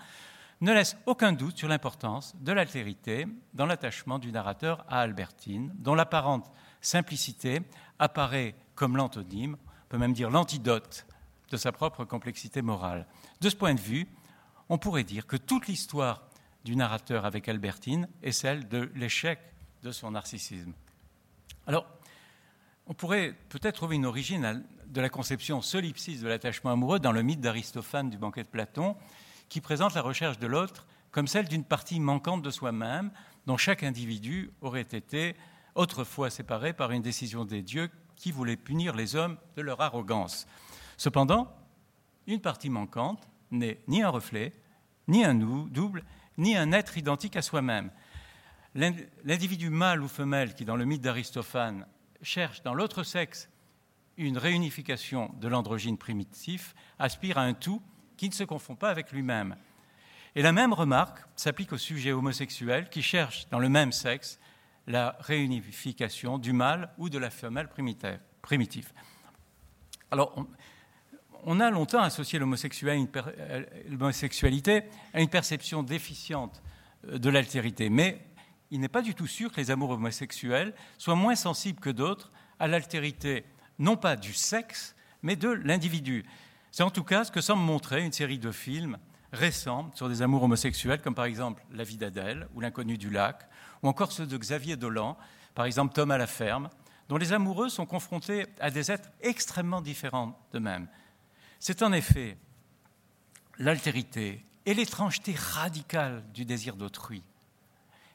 ne 0.62 0.72
laisse 0.72 0.98
aucun 1.08 1.34
doute 1.34 1.58
sur 1.58 1.67
l'importance 1.67 2.36
de 2.39 2.51
l'altérité 2.51 3.25
dans 3.55 3.65
l'attachement 3.65 4.20
du 4.20 4.32
narrateur 4.32 4.86
à 4.89 5.00
Albertine, 5.00 5.74
dont 5.79 5.96
l'apparente 5.96 6.51
simplicité 6.79 7.62
apparaît 7.98 8.53
comme 8.75 8.98
l'antonyme, 8.98 9.58
on 9.58 9.88
peut 9.89 9.98
même 9.98 10.13
dire 10.13 10.29
l'antidote 10.29 11.08
de 11.50 11.58
sa 11.58 11.72
propre 11.72 12.05
complexité 12.05 12.62
morale. 12.62 13.08
De 13.41 13.50
ce 13.50 13.55
point 13.55 13.74
de 13.74 13.79
vue, 13.79 14.08
on 14.70 14.77
pourrait 14.77 15.03
dire 15.03 15.27
que 15.27 15.38
toute 15.38 15.67
l'histoire 15.67 16.24
du 16.63 16.75
narrateur 16.75 17.25
avec 17.25 17.50
Albertine 17.50 18.08
est 18.22 18.32
celle 18.32 18.67
de 18.67 18.91
l'échec 18.96 19.39
de 19.84 19.91
son 19.91 20.12
narcissisme. 20.12 20.74
Alors, 21.67 21.86
on 22.88 22.93
pourrait 22.93 23.36
peut-être 23.50 23.75
trouver 23.75 23.96
une 23.96 24.05
origine 24.05 24.63
de 24.88 25.01
la 25.01 25.10
conception 25.10 25.62
solipsiste 25.62 26.24
de 26.24 26.27
l'attachement 26.27 26.72
amoureux 26.72 27.00
dans 27.00 27.12
le 27.12 27.22
mythe 27.22 27.41
d'Aristophane 27.41 28.10
du 28.10 28.17
banquet 28.17 28.43
de 28.43 28.50
Platon, 28.50 28.96
qui 29.50 29.62
présente 29.62 29.93
la 29.93 30.01
recherche 30.01 30.39
de 30.39 30.48
l'autre 30.48 30.86
comme 31.12 31.27
celle 31.27 31.48
d'une 31.48 31.63
partie 31.63 32.00
manquante 32.00 32.41
de 32.41 32.50
soi-même, 32.50 33.12
dont 33.46 33.58
chaque 33.58 33.84
individu 33.84 34.51
aurait 34.62 34.82
été 34.82 35.36
autrefois 35.75 36.29
séparé 36.29 36.74
par 36.74 36.91
une 36.91 37.01
décision 37.01 37.46
des 37.46 37.62
dieux 37.62 37.89
qui 38.15 38.32
voulaient 38.32 38.58
punir 38.58 38.96
les 38.96 39.15
hommes 39.15 39.38
de 39.55 39.62
leur 39.62 39.79
arrogance. 39.82 40.48
Cependant, 40.98 41.53
une 42.25 42.41
partie 42.41 42.70
manquante 42.70 43.27
n'est 43.53 43.79
ni 43.88 44.01
un 44.01 44.10
reflet, 44.10 44.51
ni 45.07 45.24
un 45.24 45.36
double, 45.36 46.03
ni 46.38 46.57
un 46.57 46.72
être 46.72 46.98
identique 46.98 47.36
à 47.36 47.41
soi-même. 47.41 47.91
L'individu 48.75 49.69
mâle 49.69 50.01
ou 50.01 50.07
femelle 50.07 50.55
qui, 50.55 50.65
dans 50.65 50.75
le 50.75 50.86
mythe 50.86 51.01
d'Aristophane, 51.01 51.86
cherche 52.22 52.63
dans 52.63 52.74
l'autre 52.74 53.03
sexe 53.03 53.50
une 54.17 54.38
réunification 54.38 55.31
de 55.39 55.48
l'androgyne 55.48 55.98
primitif, 55.98 56.75
aspire 57.00 57.38
à 57.38 57.43
un 57.43 57.53
tout 57.53 57.81
qui 58.17 58.29
ne 58.29 58.33
se 58.33 58.43
confond 58.43 58.75
pas 58.75 58.89
avec 58.89 59.12
lui-même. 59.12 59.55
Et 60.36 60.41
la 60.41 60.51
même 60.51 60.74
remarque 60.74 61.19
s'applique 61.36 61.74
au 61.74 61.77
sujet 61.77 62.12
homosexuel 62.12 62.89
qui 62.89 63.03
cherche 63.03 63.48
dans 63.50 63.60
le 63.60 63.69
même 63.69 63.91
sexe 63.91 64.39
la 64.88 65.15
réunification 65.19 66.38
du 66.39 66.53
mâle 66.53 66.91
ou 66.98 67.10
de 67.10 67.17
la 67.19 67.29
femelle 67.29 67.69
primitive. 68.41 68.91
Alors, 70.12 70.45
on, 71.45 71.59
a 71.59 71.69
longtemps 71.69 72.01
associé 72.01 72.39
euh, 72.39 73.65
l'homosexualité 73.89 74.83
à 75.13 75.21
une 75.21 75.29
perception 75.29 75.83
déficiente 75.83 76.62
euh, 77.07 77.17
de 77.17 77.29
l'altérité, 77.29 77.89
mais 77.89 78.25
il 78.71 78.79
n'est 78.79 78.88
pas 78.88 79.01
du 79.01 79.13
tout 79.13 79.27
sûr 79.27 79.51
que 79.51 79.57
les 79.57 79.71
amours 79.71 79.91
homosexuels 79.91 80.73
soient 80.97 81.15
moins 81.15 81.35
sensibles 81.35 81.79
que 81.79 81.89
d'autres 81.89 82.31
à 82.59 82.67
l'altérité, 82.67 83.45
non 83.79 83.97
pas 83.97 84.15
du 84.15 84.33
sexe, 84.33 84.95
mais 85.21 85.35
de 85.35 85.50
l'individu. 85.50 86.25
C'est 86.71 86.83
en 86.83 86.89
tout 86.89 87.03
cas 87.03 87.23
ce 87.23 87.31
que 87.31 87.41
semble 87.41 87.62
montrer 87.62 88.03
une 88.03 88.12
série 88.12 88.39
de 88.39 88.51
films 88.51 88.97
récents 89.31 89.91
sur 89.93 90.09
des 90.09 90.21
amours 90.21 90.43
homosexuels, 90.43 91.01
comme 91.01 91.15
par 91.15 91.25
exemple 91.25 91.63
La 91.71 91.83
vie 91.83 91.97
d'Adèle 91.97 92.47
ou 92.55 92.62
L'inconnu 92.62 92.97
du 92.97 93.09
lac, 93.09 93.47
ou 93.81 93.88
encore 93.88 94.12
ceux 94.12 94.25
de 94.25 94.38
Xavier 94.38 94.75
Dolan, 94.75 95.17
par 95.55 95.65
exemple 95.65 95.93
Tom 95.93 96.12
à 96.12 96.17
la 96.17 96.27
ferme, 96.27 96.69
dont 97.09 97.17
les 97.17 97.33
amoureux 97.33 97.69
sont 97.69 97.85
confrontés 97.85 98.45
à 98.59 98.71
des 98.71 98.91
êtres 98.91 99.09
extrêmement 99.21 99.81
différents 99.81 100.39
d'eux-mêmes. 100.51 100.88
C'est 101.65 101.82
en 101.82 101.93
effet 101.93 102.36
l'altérité 103.58 104.43
et 104.65 104.74
l'étrangeté 104.74 105.34
radicale 105.34 106.22
du 106.34 106.43
désir 106.43 106.75
d'autrui 106.75 107.24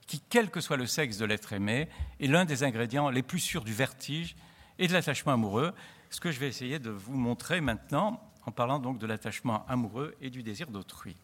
qui, 0.07 0.21
quel 0.29 0.51
que 0.51 0.61
soit 0.61 0.77
le 0.77 0.85
sexe 0.85 1.17
de 1.17 1.25
l'être 1.25 1.55
aimé, 1.55 1.89
est 2.21 2.27
l'un 2.27 2.45
des 2.45 2.63
ingrédients 2.63 3.09
les 3.09 3.23
plus 3.23 3.39
sûrs 3.39 3.65
du 3.65 3.73
vertige 3.73 4.37
et 4.79 4.87
de 4.87 4.93
l'attachement 4.93 5.33
amoureux, 5.33 5.73
ce 6.11 6.21
que 6.21 6.31
je 6.31 6.39
vais 6.39 6.49
essayer 6.49 6.79
de 6.79 6.91
vous 6.91 7.17
montrer 7.17 7.63
maintenant 7.63 8.21
en 8.45 8.53
parlant 8.53 8.81
donc 8.81 8.99
de 8.99 9.07
l'attachement 9.07 9.65
amoureux 9.67 10.15
et 10.21 10.29
du 10.29 10.43
désir 10.43 10.71
d'autrui. 10.71 11.17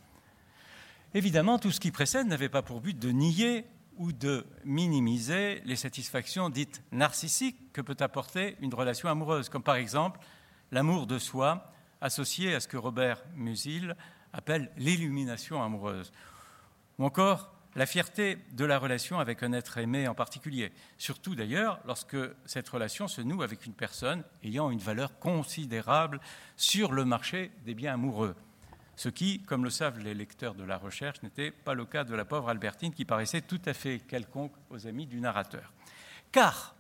Évidemment, 1.13 1.59
tout 1.59 1.73
ce 1.73 1.81
qui 1.81 1.91
précède 1.91 2.27
n'avait 2.27 2.49
pas 2.49 2.63
pour 2.63 2.81
but 2.81 2.99
de 2.99 3.11
nier 3.11 3.67
ou 3.99 4.13
de 4.13 4.47
minimiser 4.65 5.61
les 5.67 5.77
satisfactions 5.77 6.49
dites 6.49 6.83
narcissiques 6.91 7.71
que 7.75 7.83
peut 7.83 7.99
apporter 8.01 8.57
une 8.63 8.73
relation 8.73 9.11
amoureuse, 9.11 9.51
comme 9.51 9.63
par 9.63 9.77
exemple 9.77 10.21
l'amour 10.73 11.07
de 11.07 11.19
soi 11.19 11.71
associé 12.05 12.55
à 12.55 12.61
ce 12.61 12.69
que 12.69 12.77
Robert 12.77 13.23
Musil 13.35 13.97
appelle 14.35 14.71
l'illumination 14.77 15.63
amoureuse, 15.63 16.13
ou 16.99 17.07
encore 17.07 17.51
la 17.77 17.87
fierté 17.87 18.39
de 18.53 18.67
la 18.67 18.79
relation 18.79 19.19
avec 19.19 19.43
un 19.43 19.55
être 19.55 19.79
aimé 19.79 20.07
en 20.07 20.15
particulier, 20.15 20.71
surtout 20.99 21.35
d'ailleurs 21.35 21.81
lorsque 21.87 22.19
cette 22.45 22.69
relation 22.69 23.09
se 23.09 23.23
noue 23.23 23.43
avec 23.43 23.65
une 23.65 23.73
personne 23.73 24.23
ayant 24.45 24.71
une 24.71 24.79
valeur 24.79 25.19
considérable 25.19 26.21
sur 26.59 26.93
le 26.93 27.07
marché 27.07 27.51
des 27.65 27.75
biens 27.75 27.95
amoureux. 27.95 28.37
Ce 28.97 29.09
qui, 29.09 29.41
comme 29.41 29.65
le 29.65 29.71
savent 29.71 29.99
les 29.99 30.15
lecteurs 30.15 30.55
de 30.55 30.63
la 30.63 30.77
recherche, 30.77 31.23
n'était 31.23 31.51
pas 31.51 31.73
le 31.73 31.87
cas 31.87 32.05
de 32.05 32.15
la 32.15 32.27
pauvre 32.27 32.51
Albertine 32.51 32.93
qui 32.93 33.07
paraissait 33.07 33.41
tout 33.41 33.63
à 33.65 33.73
fait 33.73 33.99
quelconque 34.01 34.53
aux 34.69 34.87
amis 34.87 35.07
du 35.07 35.21
narrateur. 35.21 35.73
Car 36.33 36.77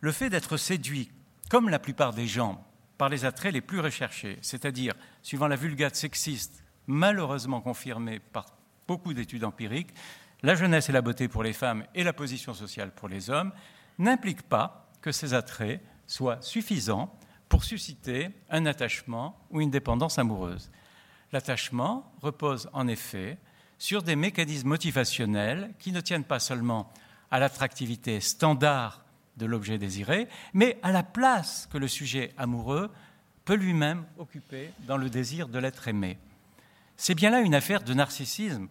le 0.00 0.10
fait 0.10 0.28
d'être 0.28 0.56
séduit, 0.56 1.08
comme 1.48 1.68
la 1.68 1.78
plupart 1.78 2.12
des 2.12 2.26
gens, 2.26 2.66
par 3.00 3.08
les 3.08 3.24
attraits 3.24 3.54
les 3.54 3.62
plus 3.62 3.80
recherchés, 3.80 4.36
c'est-à-dire, 4.42 4.92
suivant 5.22 5.48
la 5.48 5.56
vulgate 5.56 5.96
sexiste, 5.96 6.62
malheureusement 6.86 7.62
confirmée 7.62 8.18
par 8.18 8.44
beaucoup 8.86 9.14
d'études 9.14 9.44
empiriques, 9.44 9.94
la 10.42 10.54
jeunesse 10.54 10.90
et 10.90 10.92
la 10.92 11.00
beauté 11.00 11.26
pour 11.26 11.42
les 11.42 11.54
femmes 11.54 11.86
et 11.94 12.04
la 12.04 12.12
position 12.12 12.52
sociale 12.52 12.90
pour 12.94 13.08
les 13.08 13.30
hommes, 13.30 13.52
n'impliquent 13.98 14.46
pas 14.46 14.90
que 15.00 15.12
ces 15.12 15.32
attraits 15.32 15.80
soient 16.06 16.42
suffisants 16.42 17.10
pour 17.48 17.64
susciter 17.64 18.28
un 18.50 18.66
attachement 18.66 19.46
ou 19.48 19.62
une 19.62 19.70
dépendance 19.70 20.18
amoureuse. 20.18 20.70
L'attachement 21.32 22.12
repose 22.20 22.68
en 22.74 22.86
effet 22.86 23.38
sur 23.78 24.02
des 24.02 24.14
mécanismes 24.14 24.68
motivationnels 24.68 25.72
qui 25.78 25.92
ne 25.92 26.02
tiennent 26.02 26.22
pas 26.22 26.38
seulement 26.38 26.92
à 27.30 27.38
l'attractivité 27.38 28.20
standard 28.20 29.06
de 29.36 29.46
l'objet 29.46 29.78
désiré, 29.78 30.28
mais 30.52 30.78
à 30.82 30.92
la 30.92 31.02
place 31.02 31.68
que 31.72 31.78
le 31.78 31.88
sujet 31.88 32.32
amoureux 32.36 32.90
peut 33.44 33.54
lui-même 33.54 34.04
occuper 34.18 34.70
dans 34.86 34.96
le 34.96 35.10
désir 35.10 35.48
de 35.48 35.58
l'être 35.58 35.88
aimé. 35.88 36.18
C'est 36.96 37.14
bien 37.14 37.30
là 37.30 37.40
une 37.40 37.54
affaire 37.54 37.82
de 37.82 37.94
narcissisme, 37.94 38.68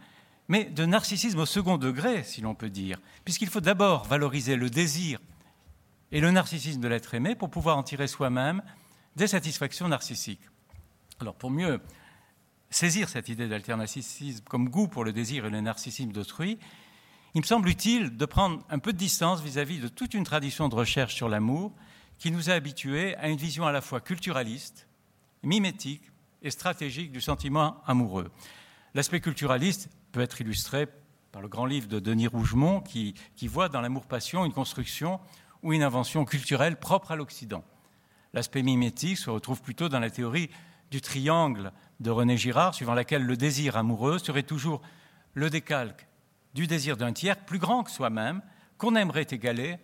mais 0.48 0.66
de 0.66 0.86
narcissisme 0.86 1.39
au 1.39 1.46
second 1.46 1.78
degré, 1.78 2.24
si 2.24 2.42
l'on 2.42 2.56
peut 2.56 2.70
dire, 2.70 3.00
puisqu'il 3.24 3.50
faut 3.50 3.62
d'abord 3.62 4.06
valoriser 4.06 4.56
le 4.56 4.70
désir 4.70 5.20
et 6.12 6.22
le 6.22 6.32
narcissisme 6.32 6.82
de 6.82 6.88
l'être 6.88 7.13
aimé 7.13 7.36
pour 7.36 7.50
pouvoir 7.50 7.78
en 7.78 7.84
tirer 7.84 8.08
soi-même 8.08 8.62
des 9.16 9.28
satisfactions 9.28 9.88
narcissiques. 9.88 10.42
Alors 11.20 11.36
pour 11.36 11.51
mieux 11.51 11.82
saisir 12.70 13.10
cette 13.10 13.30
idée 13.30 13.48
d'alternarcissisme 13.48 14.44
comme 14.46 14.70
goût 14.70 14.88
pour 14.88 15.04
le 15.04 15.12
désir 15.12 15.46
et 15.46 15.50
le 15.50 15.62
narcissisme 15.62 16.12
d'autrui, 16.12 16.60
il 17.36 17.41
me 17.41 17.45
semble 17.45 17.69
utile 17.69 18.17
de 18.17 18.25
prendre 18.25 18.63
un 18.69 18.79
peu 18.79 18.91
de 18.93 18.98
distance 18.98 19.41
vis-à-vis 19.41 19.79
-vis 19.79 19.81
de 19.81 19.88
toute 19.88 20.13
une 20.13 20.24
tradition 20.24 20.67
de 20.69 20.75
recherche 20.75 21.15
sur 21.15 21.29
l'amour 21.29 21.71
qui 22.17 22.31
nous 22.31 22.50
a 22.50 22.53
habitués 22.53 23.15
à 23.17 23.29
une 23.29 23.38
vision 23.38 23.65
à 23.65 23.71
la 23.71 23.81
fois 23.81 24.01
culturaliste, 24.01 24.88
mimétique 25.43 26.12
et 26.41 26.51
stratégique 26.51 27.12
du 27.12 27.21
sentiment 27.21 27.81
amoureux. 27.86 28.31
L'aspect 28.93 29.21
culturaliste 29.21 29.89
peut 30.12 30.21
être 30.21 30.41
illustré 30.41 30.88
par 31.31 31.41
le 31.41 31.48
grand 31.48 31.65
livre 31.65 31.88
de 31.88 32.00
Denis 32.00 32.27
Rougemont 32.27 32.81
qui, 32.81 33.13
qui 33.36 33.48
voit 33.48 33.69
dans 33.69 33.81
l'amour-passion 33.81 34.45
une 34.45 34.51
construction 34.51 35.19
ou 35.62 35.74
une 35.74 35.83
invention 35.83 36.25
culturelle 36.25 36.77
propre 36.77 37.12
à 37.12 37.15
l'Occident. 37.15 37.63
L'aspect 38.33 38.63
mimétique 38.63 39.17
se 39.17 39.29
retrouve 39.29 39.62
plutôt 39.62 39.89
dans 39.89 40.00
la 40.00 40.09
théorie 40.09 40.50
du 40.91 41.01
triangle 41.01 41.71
de 42.00 42.09
René 42.09 42.38
Girard, 42.38 42.74
suivant 42.74 42.93
laquelle 42.95 43.24
le 43.24 43.38
désir 43.38 43.77
amoureux 43.77 44.17
serait 44.19 44.43
toujours 44.43 44.81
le 45.36 45.50
décalque 45.50 46.09
du 46.53 46.68
désir 46.68 46.98
d'un 46.98 47.13
tiers 47.13 47.38
plus 47.46 47.60
grand 47.60 47.84
que 47.84 47.91
soi-même, 47.91 48.41
qu'on 48.77 48.96
aimerait 48.96 49.27
égaler 49.29 49.77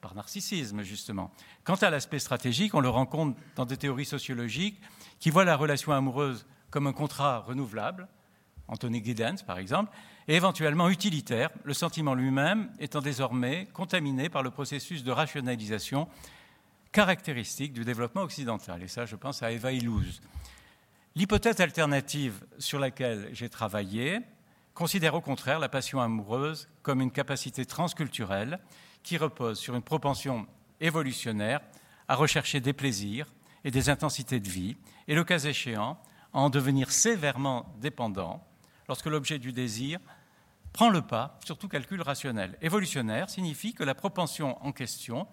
par 0.00 0.14
narcissisme, 0.14 0.82
justement. 0.82 1.30
Quant 1.64 1.76
à 1.76 1.90
l'aspect 1.90 2.18
stratégique, 2.18 2.74
on 2.74 2.80
le 2.80 2.88
rencontre 2.88 3.38
dans 3.56 3.64
des 3.64 3.76
théories 3.76 4.04
sociologiques 4.04 4.80
qui 5.20 5.30
voit 5.30 5.44
la 5.44 5.56
relation 5.56 5.92
amoureuse 5.92 6.44
comme 6.70 6.86
un 6.86 6.92
contrat 6.92 7.40
renouvelable, 7.40 8.08
Anthony 8.68 9.04
Giddens 9.04 9.44
par 9.46 9.58
exemple, 9.58 9.92
et 10.28 10.34
éventuellement 10.34 10.88
utilitaire, 10.88 11.50
le 11.64 11.74
sentiment 11.74 12.14
lui-même 12.14 12.70
étant 12.78 13.00
désormais 13.00 13.68
contaminé 13.72 14.28
par 14.28 14.42
le 14.42 14.50
processus 14.50 15.04
de 15.04 15.10
rationalisation 15.10 16.08
caractéristique 16.92 17.72
du 17.72 17.84
développement 17.84 18.22
occidental. 18.22 18.82
Et 18.82 18.88
ça, 18.88 19.06
je 19.06 19.16
pense 19.16 19.42
à 19.42 19.50
Eva 19.50 19.72
Illouz. 19.72 20.20
L'hypothèse 21.14 21.60
alternative 21.60 22.44
sur 22.58 22.78
laquelle 22.78 23.28
j'ai 23.32 23.48
travaillé 23.48 24.20
considère 24.74 25.14
au 25.14 25.20
contraire 25.20 25.58
la 25.58 25.68
passion 25.68 26.00
amoureuse 26.00 26.68
comme 26.82 27.00
une 27.00 27.10
capacité 27.10 27.66
transculturelle 27.66 28.58
qui 29.02 29.16
repose 29.16 29.58
sur 29.58 29.74
une 29.74 29.82
propension 29.82 30.46
évolutionnaire 30.80 31.60
à 32.08 32.14
rechercher 32.14 32.60
des 32.60 32.72
plaisirs, 32.72 33.26
et 33.64 33.70
des 33.70 33.88
intensités 33.88 34.40
de 34.40 34.48
vie, 34.48 34.76
et 35.08 35.14
le 35.14 35.24
cas 35.24 35.38
échéant, 35.38 35.98
en 36.32 36.50
devenir 36.50 36.90
sévèrement 36.90 37.74
dépendant 37.80 38.44
lorsque 38.88 39.06
l'objet 39.06 39.38
du 39.38 39.52
désir 39.52 40.00
prend 40.72 40.88
le 40.88 41.02
pas 41.02 41.38
sur 41.44 41.58
tout 41.58 41.68
calcul 41.68 42.00
rationnel. 42.00 42.56
Évolutionnaire 42.62 43.28
signifie 43.28 43.74
que 43.74 43.84
la 43.84 43.94
propension 43.94 44.62
en 44.64 44.72
question 44.72 45.26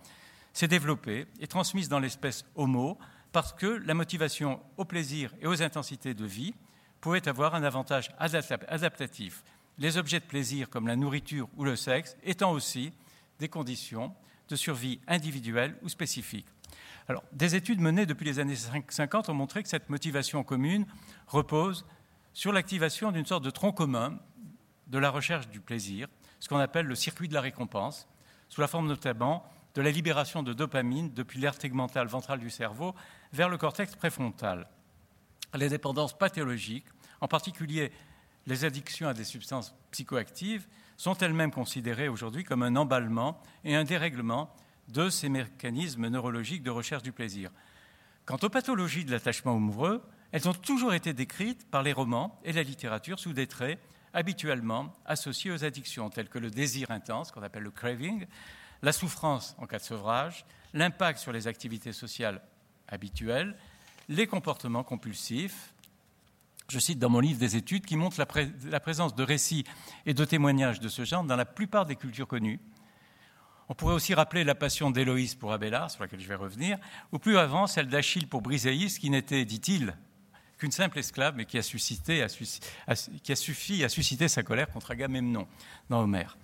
s'est 0.53 0.67
développée 0.67 1.27
et 1.39 1.48
transmise 1.48 1.89
dans 1.89 2.00
l'espèce 2.00 2.46
Homo 2.55 2.98
parce 3.31 3.53
que 3.53 3.65
la 3.65 3.93
motivation 3.93 4.60
au 4.77 4.86
plaisir 4.86 5.34
et 5.41 5.48
aux 5.48 5.62
intensités 5.62 6.13
de 6.13 6.25
vie 6.25 6.53
pouvait 7.01 7.27
avoir 7.27 7.56
un 7.56 7.63
avantage 7.63 8.12
adaptatif. 8.20 9.44
Les 9.77 9.98
objets 9.98 10.20
de 10.20 10.25
plaisir 10.25 10.70
comme 10.70 10.88
la 10.88 10.96
nourriture 10.96 11.48
ou 11.56 11.63
le 11.63 11.75
sexe 11.75 12.18
étant 12.24 12.51
aussi 12.51 12.91
des 13.39 13.48
conditions 13.48 14.13
de 14.50 14.56
survie 14.56 15.00
individuelle 15.08 15.75
ou 15.82 15.89
spécifique. 15.89 16.48
Des 17.32 17.56
études 17.56 17.79
menées 17.79 18.06
depuis 18.06 18.25
les 18.25 18.39
années 18.39 18.56
50 18.56 19.29
ont 19.29 19.34
montré 19.34 19.63
que 19.63 19.70
cette 19.70 19.89
motivation 19.89 20.44
commune 20.44 20.86
repose 21.27 21.86
sur 22.34 22.51
l'activation 22.51 23.12
d'une 23.12 23.25
sorte 23.25 23.44
de 23.44 23.50
tronc 23.50 23.72
commun 23.72 24.20
de 24.88 24.98
la 24.98 25.10
recherche 25.10 25.48
du 25.50 25.60
plaisir, 25.60 26.08
ce 26.39 26.48
qu'on 26.50 26.58
appelle 26.58 26.86
le 26.86 26.96
circuit 26.96 27.27
de 27.27 27.34
la 27.34 27.41
récompense, 27.41 28.08
sous 28.48 28.62
la 28.62 28.68
forme 28.68 28.88
notamment 28.88 29.44
de 29.75 29.82
la 29.82 29.91
libération 29.91 30.44
de 30.44 30.53
dopamine 30.53 31.13
depuis 31.13 31.39
l'aire 31.39 31.58
tegmentale 31.58 32.08
ventrale 32.08 32.39
du 32.39 32.50
cerveau 32.50 32.96
vers 33.34 33.50
le 33.50 33.58
cortex 33.58 33.96
préfrontal. 33.96 34.68
Les 35.56 35.70
dépendances 35.70 36.18
pathologiques, 36.18 36.86
en 37.22 37.27
particulier 37.27 37.91
les 38.46 38.65
addictions 38.65 39.08
à 39.08 39.13
des 39.13 39.24
substances 39.24 39.75
psychoactives, 39.91 40.68
sont 40.98 41.15
elles-mêmes 41.15 41.51
considérées 41.51 42.10
aujourd'hui 42.10 42.44
comme 42.44 42.63
un 42.63 42.75
emballement 42.75 43.41
et 43.63 43.75
un 43.75 43.84
dérèglement 43.84 44.53
de 44.89 45.10
ces 45.10 45.29
mécanismes 45.29 46.08
neurologiques 46.08 46.63
de 46.63 46.72
recherche 46.72 47.03
du 47.03 47.12
plaisir. 47.12 47.51
Quant 48.25 48.39
aux 48.41 48.50
pathologies 48.50 49.06
de 49.06 49.12
l'attachement 49.12 49.56
amoureux, 49.56 50.03
elles 50.32 50.48
ont 50.48 50.53
toujours 50.53 50.94
été 50.94 51.13
décrites 51.13 51.70
par 51.70 51.84
les 51.84 51.94
romans 51.94 52.39
et 52.44 52.53
la 52.53 52.63
littérature 52.63 53.20
sous 53.20 53.34
des 53.34 53.48
traits 53.48 53.79
habituellement 54.13 54.94
associés 55.06 55.51
aux 55.51 55.63
addictions, 55.63 56.10
tels 56.10 56.29
que 56.29 56.39
le 56.39 56.51
désir 56.51 56.91
intense, 56.91 57.32
qu'on 57.32 57.44
appelle 57.44 57.63
le 57.63 57.72
craving, 57.72 58.25
la 58.82 58.91
souffrance 58.91 59.56
en 59.58 59.68
cas 59.68 59.77
de 59.77 59.84
sevrage, 59.84 60.46
l'impact 60.74 61.20
sur 61.20 61.32
les 61.32 61.48
activités 61.48 61.94
sociales 61.94 62.41
habituelles, 62.88 63.56
les 64.09 64.27
comportements 64.27 64.83
compulsifs. 64.83 65.73
Je 66.67 66.79
cite 66.79 66.99
dans 66.99 67.09
mon 67.09 67.19
livre 67.19 67.39
des 67.39 67.55
études 67.55 67.85
qui 67.85 67.95
montrent 67.95 68.19
la, 68.19 68.79
présence 68.79 69.15
de 69.15 69.23
récits 69.23 69.63
et 70.05 70.13
de 70.13 70.25
témoignages 70.25 70.79
de 70.79 70.89
ce 70.89 71.05
genre 71.05 71.23
dans 71.23 71.35
la 71.35 71.45
plupart 71.45 71.85
des 71.85 71.95
cultures 71.95 72.27
connues, 72.27 72.59
on 73.69 73.75
pourrait 73.75 73.93
aussi 73.93 74.15
rappeler 74.15 74.43
la 74.43 74.55
passion 74.55 74.89
d'Héloïse 74.89 75.35
pour 75.35 75.53
Abélard, 75.53 75.91
sur 75.91 76.01
laquelle 76.01 76.19
je 76.19 76.27
vais 76.27 76.35
revenir, 76.35 76.79
ou 77.11 77.19
plus 77.19 77.37
avant 77.37 77.67
celle 77.67 77.87
d'Achille 77.87 78.27
pour 78.27 78.41
Briséis, 78.41 78.97
qui 78.99 79.11
n'était, 79.11 79.45
dit-il, 79.45 79.95
qu'une 80.57 80.71
simple 80.71 80.97
esclave, 80.97 81.35
mais 81.37 81.45
qui 81.45 81.59
a, 81.59 81.61
qui 81.61 83.31
a 83.31 83.35
suffi 83.35 83.83
à 83.83 83.89
susciter 83.89 84.27
sa 84.27 84.41
colère 84.41 84.71
contre 84.71 84.91
Agamemnon 84.91 85.47
dans 85.89 86.01
Homère. 86.01 86.35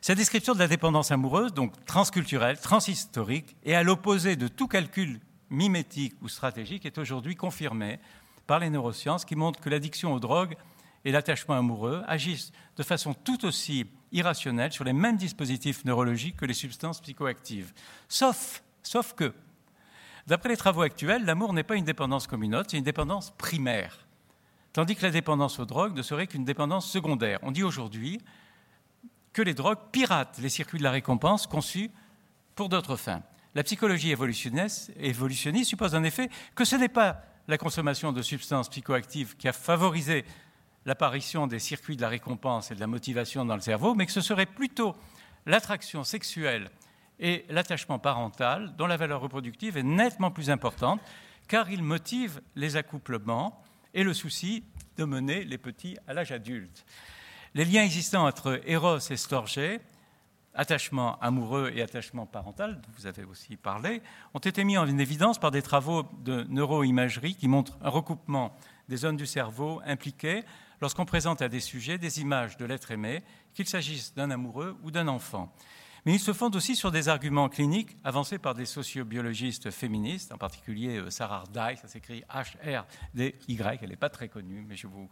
Cette 0.00 0.18
description 0.18 0.54
de 0.54 0.60
la 0.60 0.68
dépendance 0.68 1.10
amoureuse, 1.10 1.52
donc 1.52 1.72
transculturelle, 1.84 2.60
transhistorique, 2.60 3.56
et 3.64 3.74
à 3.74 3.82
l'opposé 3.82 4.36
de 4.36 4.46
tout 4.46 4.68
calcul 4.68 5.18
mimétique 5.50 6.14
ou 6.22 6.28
stratégique, 6.28 6.86
est 6.86 6.98
aujourd'hui 6.98 7.36
confirmée 7.36 7.98
par 8.46 8.58
les 8.58 8.70
neurosciences 8.70 9.24
qui 9.24 9.36
montrent 9.36 9.60
que 9.60 9.68
l'addiction 9.68 10.12
aux 10.12 10.20
drogues 10.20 10.56
et 11.04 11.12
l'attachement 11.12 11.54
amoureux 11.54 12.02
agissent 12.06 12.52
de 12.76 12.82
façon 12.82 13.14
tout 13.14 13.44
aussi 13.44 13.86
irrationnelle 14.12 14.72
sur 14.72 14.84
les 14.84 14.92
mêmes 14.92 15.16
dispositifs 15.16 15.84
neurologiques 15.84 16.36
que 16.36 16.46
les 16.46 16.54
substances 16.54 17.00
psychoactives. 17.00 17.72
Sauf, 18.08 18.62
que, 19.16 19.34
d'après 20.26 20.48
les 20.48 20.56
travaux 20.56 20.82
actuels, 20.82 21.24
l'amour 21.24 21.52
n'est 21.52 21.62
pas 21.62 21.76
une 21.76 21.84
dépendance 21.84 22.26
comme 22.26 22.42
une 22.42 22.54
autre, 22.54 22.70
c'est 22.70 22.78
une 22.78 22.84
dépendance 22.84 23.30
primaire. 23.36 24.06
Tandis 24.72 24.96
que 24.96 25.02
la 25.02 25.10
dépendance 25.10 25.58
aux 25.58 25.66
drogues 25.66 25.96
ne 25.96 26.02
serait 26.02 26.26
qu'une 26.26 26.44
dépendance 26.44 26.90
secondaire. 26.90 27.38
On 27.42 27.50
dit 27.50 27.62
aujourd'hui 27.62 28.20
que 29.32 29.42
les 29.42 29.54
drogues 29.54 29.90
piratent 29.92 30.38
les 30.38 30.48
circuits 30.48 30.78
de 30.78 30.84
la 30.84 30.90
récompense 30.90 31.46
conçus 31.46 31.90
pour 32.54 32.68
d'autres 32.68 32.96
fins. 32.96 33.22
La 33.58 33.64
psychologie 33.64 34.12
évolutionniste, 34.12 34.92
suppose 35.64 35.96
en 35.96 36.04
effet 36.04 36.30
que 36.54 36.64
ce 36.64 36.76
n'est 36.76 36.86
pas 36.86 37.24
la 37.48 37.58
consommation 37.58 38.12
de 38.12 38.22
substances 38.22 38.68
psychoactives 38.68 39.36
qui 39.36 39.48
a 39.48 39.52
favorisé 39.52 40.24
l'apparition 40.86 41.48
des 41.48 41.58
circuits 41.58 41.96
de 41.96 42.02
la 42.02 42.08
récompense 42.08 42.70
et 42.70 42.76
de 42.76 42.80
la 42.80 42.86
motivation 42.86 43.44
dans 43.44 43.56
le 43.56 43.60
cerveau, 43.60 43.96
mais 43.96 44.06
que 44.06 44.12
ce 44.12 44.20
serait 44.20 44.46
plutôt 44.46 44.94
l'attraction 45.44 46.04
sexuelle 46.04 46.70
et 47.18 47.46
l'attachement 47.48 47.98
parental 47.98 48.76
dont 48.76 48.86
la 48.86 48.96
valeur 48.96 49.20
reproductive 49.20 49.76
est 49.76 49.82
nettement 49.82 50.30
plus 50.30 50.50
importante, 50.50 51.00
car 51.48 51.68
ils 51.68 51.82
motivent 51.82 52.40
les 52.54 52.76
accouplements 52.76 53.60
et 53.92 54.04
le 54.04 54.14
souci 54.14 54.62
de 54.98 55.04
mener 55.04 55.42
les 55.42 55.58
petits 55.58 55.96
à 56.06 56.14
l'âge 56.14 56.30
adulte. 56.30 56.86
Les 57.54 57.64
liens 57.64 57.82
existants 57.82 58.24
entre 58.24 58.60
Eros 58.66 59.10
et 59.10 59.16
Storgé, 59.16 59.80
attachement 60.58 61.18
amoureux 61.20 61.72
et 61.74 61.80
attachement 61.80 62.26
parental, 62.26 62.80
dont 62.82 62.88
vous 62.98 63.06
avez 63.06 63.24
aussi 63.24 63.56
parlé, 63.56 64.02
ont 64.34 64.40
été 64.40 64.64
mis 64.64 64.76
en 64.76 64.98
évidence 64.98 65.38
par 65.38 65.52
des 65.52 65.62
travaux 65.62 66.02
de 66.24 66.44
neuroimagerie 66.50 67.36
qui 67.36 67.48
montrent 67.48 67.78
un 67.80 67.88
recoupement 67.88 68.52
des 68.88 68.96
zones 68.96 69.16
du 69.16 69.24
cerveau 69.24 69.80
impliquées 69.86 70.42
lorsqu'on 70.80 71.04
présente 71.04 71.42
à 71.42 71.48
des 71.48 71.60
sujets 71.60 71.96
des 71.96 72.20
images 72.20 72.56
de 72.56 72.64
l'être 72.64 72.90
aimé, 72.90 73.22
qu'il 73.54 73.68
s'agisse 73.68 74.14
d'un 74.14 74.30
amoureux 74.30 74.76
ou 74.82 74.90
d'un 74.90 75.08
enfant. 75.08 75.52
Mais 76.08 76.14
ils 76.14 76.20
se 76.20 76.32
fondent 76.32 76.56
aussi 76.56 76.74
sur 76.74 76.90
des 76.90 77.10
arguments 77.10 77.50
cliniques 77.50 77.94
avancés 78.02 78.38
par 78.38 78.54
des 78.54 78.64
sociobiologistes 78.64 79.70
féministes, 79.70 80.32
en 80.32 80.38
particulier 80.38 80.96
euh, 80.96 81.10
Sarah 81.10 81.40
Ardai, 81.40 81.76
ça 81.76 81.86
s'écrit 81.86 82.24
H-R-D-Y, 82.34 83.78
elle 83.82 83.90
n'est 83.90 83.94
pas 83.94 84.08
très 84.08 84.28
connue, 84.28 84.64
mais 84.66 84.74
je 84.74 84.86
vous 84.86 85.10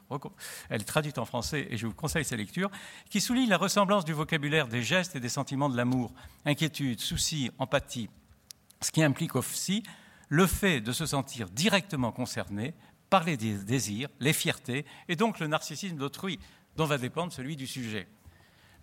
elle 0.71 0.81
est 0.81 0.85
traduite 0.85 1.19
en 1.19 1.27
français 1.27 1.67
et 1.69 1.77
je 1.77 1.87
vous 1.87 1.93
conseille 1.93 2.25
sa 2.25 2.37
lecture, 2.37 2.71
qui 3.11 3.21
souligne 3.21 3.51
la 3.51 3.59
ressemblance 3.59 4.07
du 4.07 4.15
vocabulaire 4.15 4.69
des 4.69 4.83
gestes 4.83 5.15
et 5.15 5.21
des 5.21 5.29
sentiments 5.29 5.69
de 5.69 5.77
l'amour, 5.77 6.15
inquiétude, 6.47 6.99
souci, 6.99 7.51
empathie, 7.59 8.09
ce 8.81 8.91
qui 8.91 9.03
implique 9.03 9.37
aussi 9.37 9.83
le 10.31 10.47
fait 10.47 10.81
de 10.81 10.93
se 10.93 11.05
sentir 11.05 11.51
directement 11.51 12.11
concerné 12.11 12.73
par 13.11 13.23
les 13.25 13.37
désirs, 13.37 14.09
les 14.19 14.33
fiertés, 14.33 14.87
et 15.09 15.17
donc 15.17 15.41
le 15.41 15.47
narcissisme 15.47 15.99
d'autrui, 15.99 16.39
dont 16.75 16.87
va 16.87 16.97
dépendre 16.97 17.35
celui 17.35 17.55
du 17.55 17.67
sujet. 17.67 18.09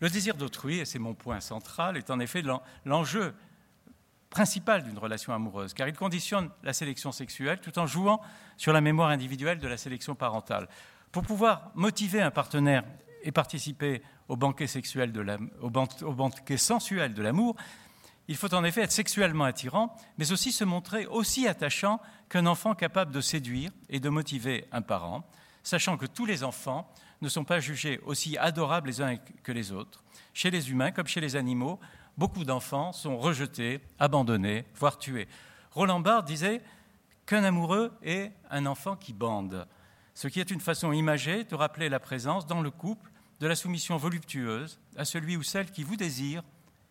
Le 0.03 0.09
désir 0.09 0.35
d'autrui, 0.35 0.79
et 0.79 0.85
c'est 0.85 0.99
mon 0.99 1.13
point 1.13 1.39
central, 1.39 1.95
est 1.95 2.09
en 2.09 2.19
effet 2.19 2.43
l'enjeu 2.83 3.33
principal 4.29 4.83
d'une 4.83 4.97
relation 4.97 5.31
amoureuse, 5.31 5.73
car 5.73 5.87
il 5.87 5.95
conditionne 5.95 6.49
la 6.61 6.73
sélection 6.73 7.13
sexuelle 7.13 7.61
tout 7.61 7.79
en 7.79 7.87
jouant 7.87 8.19
sur 8.57 8.73
la 8.73 8.81
mémoire 8.81 9.11
individuelle 9.11 9.59
de 9.59 9.67
la 9.69 9.77
sélection 9.77 10.13
parentale. 10.13 10.67
Pour 11.13 11.23
pouvoir 11.23 11.71
motiver 11.75 12.21
un 12.21 12.31
partenaire 12.31 12.83
et 13.21 13.31
participer 13.31 14.01
au 14.27 14.35
banquet, 14.35 14.67
sexuel 14.67 15.13
sensuel 16.57 17.13
de 17.13 17.21
l'amour, 17.21 17.55
il 18.27 18.35
faut 18.35 18.53
en 18.53 18.65
effet 18.65 18.81
être 18.81 18.91
sexuellement 18.91 19.45
attirant, 19.45 19.95
mais 20.17 20.33
aussi 20.33 20.51
se 20.51 20.65
montrer 20.65 21.05
aussi 21.05 21.47
attachant 21.47 22.01
qu'un 22.27 22.45
enfant 22.45 22.75
capable 22.75 23.13
de 23.13 23.21
séduire 23.21 23.71
et 23.87 24.01
de 24.01 24.09
motiver 24.09 24.67
un 24.73 24.81
parent, 24.81 25.23
sachant 25.63 25.95
que 25.95 26.07
tous 26.07 26.25
les 26.25 26.43
enfants 26.43 26.91
ne 27.23 27.29
sont 27.29 27.45
pas 27.45 27.59
jugés 27.59 27.99
aussi 28.05 28.37
adorables 28.37 28.87
les 28.87 29.01
uns 29.01 29.15
que 29.17 29.51
les 29.51 29.71
autres. 29.71 30.03
Chez 30.33 30.51
les 30.51 30.69
humains 30.69 30.91
comme 30.91 31.07
chez 31.07 31.21
les 31.21 31.35
animaux, 31.35 31.79
beaucoup 32.17 32.43
d'enfants 32.43 32.91
sont 32.91 33.17
rejetés, 33.17 33.79
abandonnés, 33.97 34.65
voire 34.75 34.97
tués. 34.97 35.27
Roland 35.71 36.01
Barthes 36.01 36.27
disait 36.27 36.61
qu'un 37.25 37.43
amoureux 37.43 37.91
est 38.03 38.31
un 38.51 38.65
enfant 38.65 38.95
qui 38.95 39.13
bande, 39.13 39.65
ce 40.13 40.27
qui 40.27 40.39
est 40.39 40.51
une 40.51 40.59
façon 40.59 40.91
imagée 40.91 41.45
de 41.45 41.55
rappeler 41.55 41.89
la 41.89 41.99
présence 41.99 42.45
dans 42.45 42.61
le 42.61 42.69
couple 42.69 43.09
de 43.39 43.47
la 43.47 43.55
soumission 43.55 43.97
voluptueuse 43.97 44.79
à 44.97 45.05
celui 45.05 45.37
ou 45.37 45.43
celle 45.43 45.71
qui 45.71 45.83
vous 45.83 45.95
désire 45.95 46.43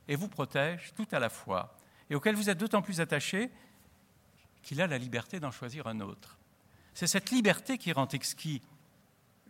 et 0.08 0.16
vous 0.16 0.28
protège 0.28 0.92
tout 0.96 1.06
à 1.12 1.18
la 1.18 1.28
fois, 1.28 1.76
et 2.10 2.14
auquel 2.14 2.34
vous 2.34 2.50
êtes 2.50 2.58
d'autant 2.58 2.82
plus 2.82 3.00
attaché 3.00 3.50
qu'il 4.62 4.80
a 4.80 4.86
la 4.86 4.98
liberté 4.98 5.40
d'en 5.40 5.50
choisir 5.50 5.86
un 5.86 6.00
autre. 6.00 6.38
C'est 6.94 7.06
cette 7.06 7.30
liberté 7.30 7.78
qui 7.78 7.92
rend 7.92 8.08
exquis 8.08 8.62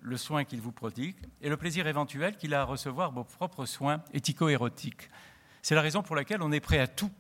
le 0.03 0.17
soin 0.17 0.45
qu'il 0.45 0.61
vous 0.61 0.73
prodigue 0.73 1.17
et 1.41 1.49
le 1.49 1.57
plaisir 1.57 1.87
éventuel 1.87 2.37
qu'il 2.37 2.55
a 2.55 2.63
à 2.63 2.65
recevoir 2.65 3.13
vos 3.13 3.25
propres 3.25 3.67
soins 3.67 4.03
éthico-érotiques. 4.13 5.11
C'est 5.63 5.75
la 5.75 5.81
raison 5.81 6.03
pour 6.03 6.17
laquelle 6.17 6.43
on 6.43 6.53
est 6.53 6.61
prêt 6.61 6.79
à 6.79 6.87
tout 6.87 7.11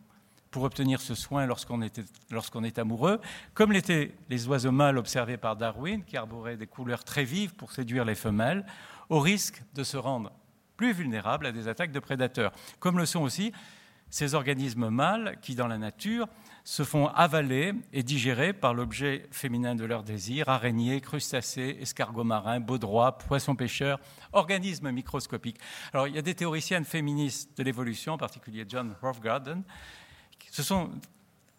pour 0.50 0.64
obtenir 0.64 1.00
ce 1.00 1.14
soin 1.14 1.46
lorsqu'on 1.46 1.80
est, 1.80 2.78
amoureux, 2.78 3.20
comme 3.54 3.72
l'étaient 3.72 4.14
les 4.28 4.46
oiseaux 4.46 4.70
mâles 4.70 4.98
observés 4.98 5.38
par 5.38 5.56
Darwin, 5.56 6.04
qui 6.04 6.16
arboraient 6.16 6.58
des 6.58 6.66
couleurs 6.66 7.04
très 7.04 7.24
vives 7.24 7.54
pour 7.54 7.72
séduire 7.72 8.04
les 8.04 8.14
femelles, 8.14 8.66
au 9.08 9.18
risque 9.18 9.62
de 9.74 9.82
se 9.82 9.96
rendre 9.96 10.30
plus 10.76 10.92
vulnérables 10.92 11.46
à 11.46 11.52
des 11.52 11.68
attaques 11.68 11.92
de 11.92 12.00
prédateurs, 12.00 12.52
comme 12.80 12.98
le 12.98 13.06
sont 13.06 13.22
aussi 13.22 13.52
ces 14.10 14.34
organismes 14.34 14.90
mâles 14.90 15.38
qui, 15.40 15.54
dans 15.54 15.68
la 15.68 15.78
nature, 15.78 16.28
se 16.64 16.84
font 16.84 17.08
avaler 17.08 17.74
et 17.92 18.02
digérer 18.02 18.52
par 18.52 18.74
l'objet 18.74 19.26
féminin 19.30 19.74
de 19.74 19.84
leur 19.84 20.02
désir, 20.02 20.48
araignées, 20.48 21.00
crustacés, 21.00 21.78
escargots 21.80 22.24
marins, 22.24 22.60
baudrois, 22.60 23.18
poissons 23.18 23.56
pêcheurs, 23.56 23.98
organismes 24.32 24.90
microscopiques. 24.90 25.58
Alors, 25.92 26.06
il 26.06 26.14
y 26.14 26.18
a 26.18 26.22
des 26.22 26.34
théoriciennes 26.34 26.84
féministes 26.84 27.56
de 27.58 27.62
l'évolution, 27.62 28.14
en 28.14 28.18
particulier 28.18 28.64
John 28.68 28.94
Hofgarden, 29.02 29.62
qui 30.38 30.50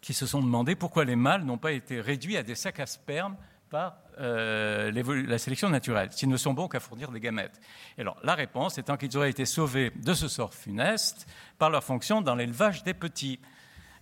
qui 0.00 0.12
se 0.12 0.26
sont 0.26 0.42
demandé 0.42 0.74
pourquoi 0.74 1.06
les 1.06 1.16
mâles 1.16 1.44
n'ont 1.44 1.56
pas 1.56 1.72
été 1.72 1.98
réduits 1.98 2.36
à 2.36 2.42
des 2.42 2.54
sacs 2.54 2.78
à 2.78 2.84
sperme 2.84 3.36
par 3.70 3.96
euh, 4.20 4.92
la 5.26 5.38
sélection 5.38 5.68
naturelle, 5.68 6.12
s'ils 6.12 6.28
ne 6.28 6.36
sont 6.36 6.54
bons 6.54 6.68
qu'à 6.68 6.78
fournir 6.78 7.10
des 7.10 7.20
gamètes. 7.20 7.60
Et 7.98 8.02
alors, 8.02 8.16
la 8.22 8.34
réponse 8.34 8.78
étant 8.78 8.96
qu'ils 8.96 9.16
auraient 9.16 9.30
été 9.30 9.46
sauvés 9.46 9.90
de 9.96 10.14
ce 10.14 10.28
sort 10.28 10.54
funeste 10.54 11.26
par 11.58 11.70
leur 11.70 11.82
fonction 11.82 12.20
dans 12.20 12.34
l'élevage 12.34 12.84
des 12.84 12.94
petits. 12.94 13.40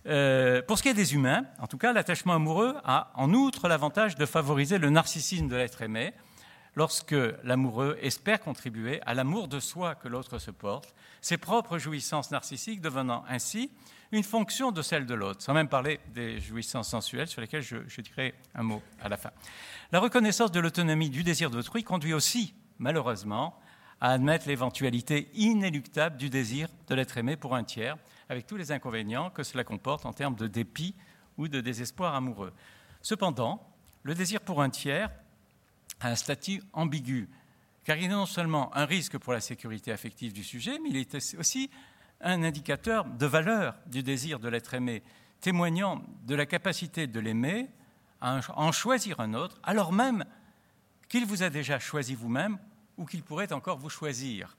Euh, 0.05 0.61
pour 0.61 0.77
ce 0.77 0.83
qui 0.83 0.89
est 0.89 0.93
des 0.93 1.13
humains, 1.13 1.45
en 1.59 1.67
tout 1.67 1.77
cas, 1.77 1.93
l'attachement 1.93 2.33
amoureux 2.33 2.75
a 2.83 3.11
en 3.15 3.33
outre 3.33 3.67
l'avantage 3.67 4.15
de 4.15 4.25
favoriser 4.25 4.77
le 4.77 4.89
narcissisme 4.89 5.47
de 5.47 5.55
l'être 5.55 5.81
aimé, 5.81 6.13
lorsque 6.75 7.15
l'amoureux 7.43 7.97
espère 8.01 8.39
contribuer 8.39 9.01
à 9.05 9.13
l'amour 9.13 9.47
de 9.47 9.59
soi 9.59 9.95
que 9.95 10.07
l'autre 10.07 10.39
se 10.39 10.51
porte, 10.51 10.93
ses 11.21 11.37
propres 11.37 11.77
jouissances 11.77 12.31
narcissiques 12.31 12.81
devenant 12.81 13.23
ainsi 13.29 13.71
une 14.11 14.23
fonction 14.23 14.71
de 14.71 14.81
celle 14.81 15.05
de 15.05 15.13
l'autre, 15.13 15.41
sans 15.41 15.53
même 15.53 15.69
parler 15.69 15.99
des 16.13 16.39
jouissances 16.39 16.89
sensuelles 16.89 17.27
sur 17.27 17.41
lesquelles 17.41 17.63
je, 17.63 17.77
je 17.87 18.01
dirai 18.01 18.35
un 18.53 18.63
mot 18.63 18.81
à 19.01 19.09
la 19.09 19.17
fin. 19.17 19.31
La 19.91 19.99
reconnaissance 19.99 20.51
de 20.51 20.59
l'autonomie 20.59 21.09
du 21.09 21.23
désir 21.23 21.49
d'autrui 21.49 21.83
conduit 21.83 22.13
aussi, 22.13 22.53
malheureusement, 22.77 23.57
à 24.01 24.11
admettre 24.11 24.47
l'éventualité 24.47 25.29
inéluctable 25.33 26.17
du 26.17 26.29
désir 26.29 26.67
de 26.87 26.95
l'être 26.95 27.17
aimé 27.17 27.37
pour 27.37 27.55
un 27.55 27.63
tiers, 27.63 27.97
avec 28.33 28.47
tous 28.47 28.57
les 28.57 28.71
inconvénients 28.71 29.29
que 29.29 29.43
cela 29.43 29.63
comporte 29.63 30.05
en 30.05 30.13
termes 30.13 30.35
de 30.35 30.47
dépit 30.47 30.95
ou 31.37 31.47
de 31.47 31.61
désespoir 31.61 32.15
amoureux. 32.15 32.51
Cependant, 33.01 33.65
le 34.03 34.15
désir 34.15 34.41
pour 34.41 34.61
un 34.61 34.69
tiers 34.69 35.09
a 36.01 36.09
un 36.09 36.15
statut 36.15 36.61
ambigu, 36.73 37.29
car 37.85 37.97
il 37.97 38.05
est 38.05 38.09
non 38.09 38.25
seulement 38.25 38.75
un 38.75 38.85
risque 38.85 39.17
pour 39.17 39.33
la 39.33 39.39
sécurité 39.39 39.91
affective 39.91 40.33
du 40.33 40.43
sujet, 40.43 40.79
mais 40.79 40.89
il 40.89 40.97
est 40.97 41.15
aussi 41.37 41.69
un 42.21 42.43
indicateur 42.43 43.05
de 43.05 43.25
valeur 43.25 43.75
du 43.85 44.03
désir 44.03 44.39
de 44.39 44.49
l'être 44.49 44.73
aimé, 44.73 45.03
témoignant 45.39 46.01
de 46.25 46.35
la 46.35 46.45
capacité 46.45 47.07
de 47.07 47.19
l'aimer 47.19 47.69
à 48.21 48.39
en 48.55 48.71
choisir 48.71 49.19
un 49.19 49.33
autre, 49.33 49.59
alors 49.63 49.91
même 49.91 50.25
qu'il 51.09 51.25
vous 51.25 51.43
a 51.43 51.49
déjà 51.49 51.79
choisi 51.79 52.15
vous-même 52.15 52.57
ou 52.97 53.05
qu'il 53.05 53.21
pourrait 53.21 53.53
encore 53.53 53.77
vous 53.77 53.89
choisir. 53.89 54.55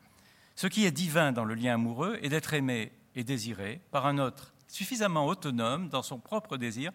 Ce 0.54 0.66
qui 0.66 0.84
est 0.84 0.92
divin 0.92 1.32
dans 1.32 1.44
le 1.44 1.54
lien 1.54 1.74
amoureux 1.74 2.18
est 2.22 2.28
d'être 2.28 2.54
aimé 2.54 2.92
et 3.14 3.24
désiré 3.24 3.80
par 3.90 4.06
un 4.06 4.18
autre 4.18 4.52
suffisamment 4.66 5.26
autonome 5.26 5.88
dans 5.88 6.02
son 6.02 6.18
propre 6.18 6.56
désir 6.56 6.92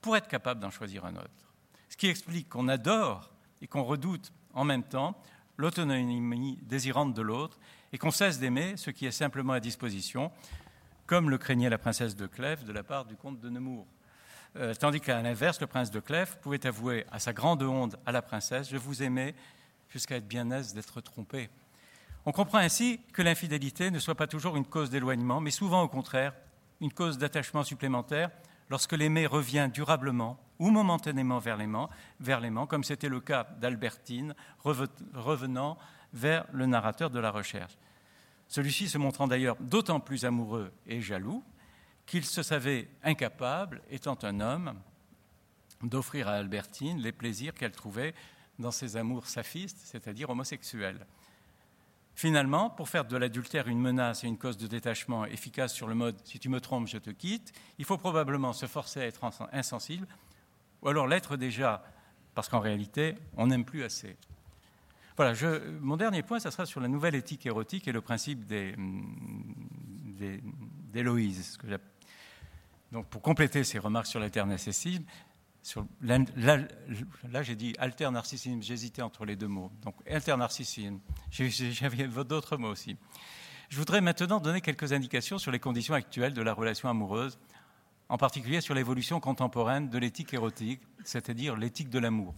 pour 0.00 0.16
être 0.16 0.28
capable 0.28 0.60
d'en 0.60 0.70
choisir 0.70 1.04
un 1.04 1.16
autre. 1.16 1.54
Ce 1.88 1.96
qui 1.96 2.08
explique 2.08 2.48
qu'on 2.48 2.68
adore 2.68 3.30
et 3.60 3.66
qu'on 3.66 3.84
redoute 3.84 4.32
en 4.54 4.64
même 4.64 4.82
temps 4.82 5.16
l'autonomie 5.56 6.58
désirante 6.62 7.14
de 7.14 7.22
l'autre 7.22 7.58
et 7.92 7.98
qu'on 7.98 8.10
cesse 8.10 8.38
d'aimer 8.38 8.76
ce 8.76 8.90
qui 8.90 9.06
est 9.06 9.12
simplement 9.12 9.52
à 9.52 9.60
disposition, 9.60 10.32
comme 11.06 11.30
le 11.30 11.38
craignait 11.38 11.68
la 11.68 11.78
princesse 11.78 12.16
de 12.16 12.26
Clèves 12.26 12.64
de 12.64 12.72
la 12.72 12.82
part 12.82 13.04
du 13.04 13.16
comte 13.16 13.40
de 13.40 13.50
Nemours. 13.50 13.86
Euh, 14.56 14.74
tandis 14.74 15.00
qu'à 15.00 15.22
l'inverse, 15.22 15.60
le 15.60 15.66
prince 15.66 15.90
de 15.90 16.00
Clèves 16.00 16.38
pouvait 16.40 16.66
avouer 16.66 17.06
à 17.10 17.18
sa 17.18 17.32
grande 17.32 17.62
honte 17.62 17.96
à 18.04 18.12
la 18.12 18.22
princesse 18.22 18.70
Je 18.70 18.76
vous 18.76 19.02
aimais 19.02 19.34
jusqu'à 19.88 20.16
être 20.16 20.26
bien 20.26 20.50
aise 20.50 20.74
d'être 20.74 21.00
trompé. 21.00 21.50
On 22.24 22.32
comprend 22.32 22.58
ainsi 22.58 23.00
que 23.12 23.22
l'infidélité 23.22 23.90
ne 23.90 23.98
soit 23.98 24.14
pas 24.14 24.28
toujours 24.28 24.56
une 24.56 24.64
cause 24.64 24.90
d'éloignement, 24.90 25.40
mais 25.40 25.50
souvent 25.50 25.82
au 25.82 25.88
contraire 25.88 26.34
une 26.80 26.92
cause 26.92 27.18
d'attachement 27.18 27.64
supplémentaire 27.64 28.30
lorsque 28.70 28.92
l'aimé 28.92 29.26
revient 29.26 29.68
durablement 29.72 30.38
ou 30.58 30.70
momentanément 30.70 31.38
vers 31.38 31.56
l'aimant, 31.56 31.90
vers 32.20 32.40
l'aimant 32.40 32.66
comme 32.66 32.84
c'était 32.84 33.08
le 33.08 33.20
cas 33.20 33.48
d'Albertine 33.60 34.34
revenant 34.62 35.76
vers 36.12 36.46
le 36.52 36.66
narrateur 36.66 37.10
de 37.10 37.18
la 37.18 37.30
recherche. 37.30 37.76
Celui-ci 38.46 38.88
se 38.88 38.98
montrant 38.98 39.26
d'ailleurs 39.26 39.56
d'autant 39.60 39.98
plus 39.98 40.24
amoureux 40.24 40.72
et 40.86 41.00
jaloux 41.00 41.42
qu'il 42.06 42.24
se 42.24 42.42
savait 42.42 42.88
incapable, 43.02 43.80
étant 43.90 44.18
un 44.22 44.40
homme, 44.40 44.74
d'offrir 45.82 46.28
à 46.28 46.32
Albertine 46.32 47.00
les 47.00 47.12
plaisirs 47.12 47.54
qu'elle 47.54 47.72
trouvait 47.72 48.14
dans 48.58 48.70
ses 48.70 48.96
amours 48.96 49.26
saphistes, 49.26 49.80
c'est-à-dire 49.84 50.30
homosexuels. 50.30 51.04
Finalement, 52.14 52.68
pour 52.68 52.88
faire 52.88 53.04
de 53.04 53.16
l'adultère 53.16 53.68
une 53.68 53.80
menace 53.80 54.22
et 54.24 54.26
une 54.26 54.36
cause 54.36 54.58
de 54.58 54.66
détachement 54.66 55.24
efficace 55.24 55.72
sur 55.72 55.86
le 55.86 55.94
mode 55.94 56.16
si 56.24 56.38
tu 56.38 56.48
me 56.48 56.60
trompes, 56.60 56.86
je 56.86 56.98
te 56.98 57.10
quitte, 57.10 57.52
il 57.78 57.84
faut 57.84 57.96
probablement 57.96 58.52
se 58.52 58.66
forcer 58.66 59.00
à 59.00 59.06
être 59.06 59.20
insensible, 59.52 60.06
ou 60.82 60.88
alors 60.88 61.06
l'être 61.06 61.36
déjà, 61.36 61.82
parce 62.34 62.48
qu'en 62.48 62.60
réalité, 62.60 63.14
on 63.36 63.46
n'aime 63.46 63.64
plus 63.64 63.82
assez. 63.82 64.16
Voilà, 65.16 65.34
mon 65.80 65.96
dernier 65.96 66.22
point, 66.22 66.38
ça 66.38 66.50
sera 66.50 66.66
sur 66.66 66.80
la 66.80 66.88
nouvelle 66.88 67.14
éthique 67.14 67.44
érotique 67.46 67.86
et 67.88 67.92
le 67.92 68.00
principe 68.00 68.46
des, 68.46 68.74
d'Héloïse. 70.92 71.58
Donc, 72.90 73.06
pour 73.06 73.22
compléter 73.22 73.64
ces 73.64 73.78
remarques 73.78 74.06
sur 74.06 74.20
là, 76.02 77.42
j'ai 77.42 77.56
dit 77.56 77.74
alternarcissisme, 77.78 78.62
j'hésitais 78.62 79.02
entre 79.02 79.24
les 79.24 79.36
deux 79.36 79.48
mots. 79.48 79.70
Donc 79.82 79.94
alternarcissisme, 80.08 80.98
j'avais 81.30 82.08
d'autres 82.08 82.56
mots 82.56 82.70
aussi. 82.70 82.96
Je 83.68 83.78
voudrais 83.78 84.00
maintenant 84.00 84.38
donner 84.38 84.60
quelques 84.60 84.92
indications 84.92 85.38
sur 85.38 85.50
les 85.50 85.58
conditions 85.58 85.94
actuelles 85.94 86.34
de 86.34 86.42
la 86.42 86.52
relation 86.52 86.88
amoureuse, 86.88 87.38
en 88.08 88.18
particulier 88.18 88.60
sur 88.60 88.74
l'évolution 88.74 89.20
contemporaine 89.20 89.88
de 89.88 89.98
l'éthique 89.98 90.34
érotique, 90.34 90.82
c'est-à-dire 91.04 91.56
l'éthique 91.56 91.88
de 91.88 91.98
l'amour. 91.98 92.34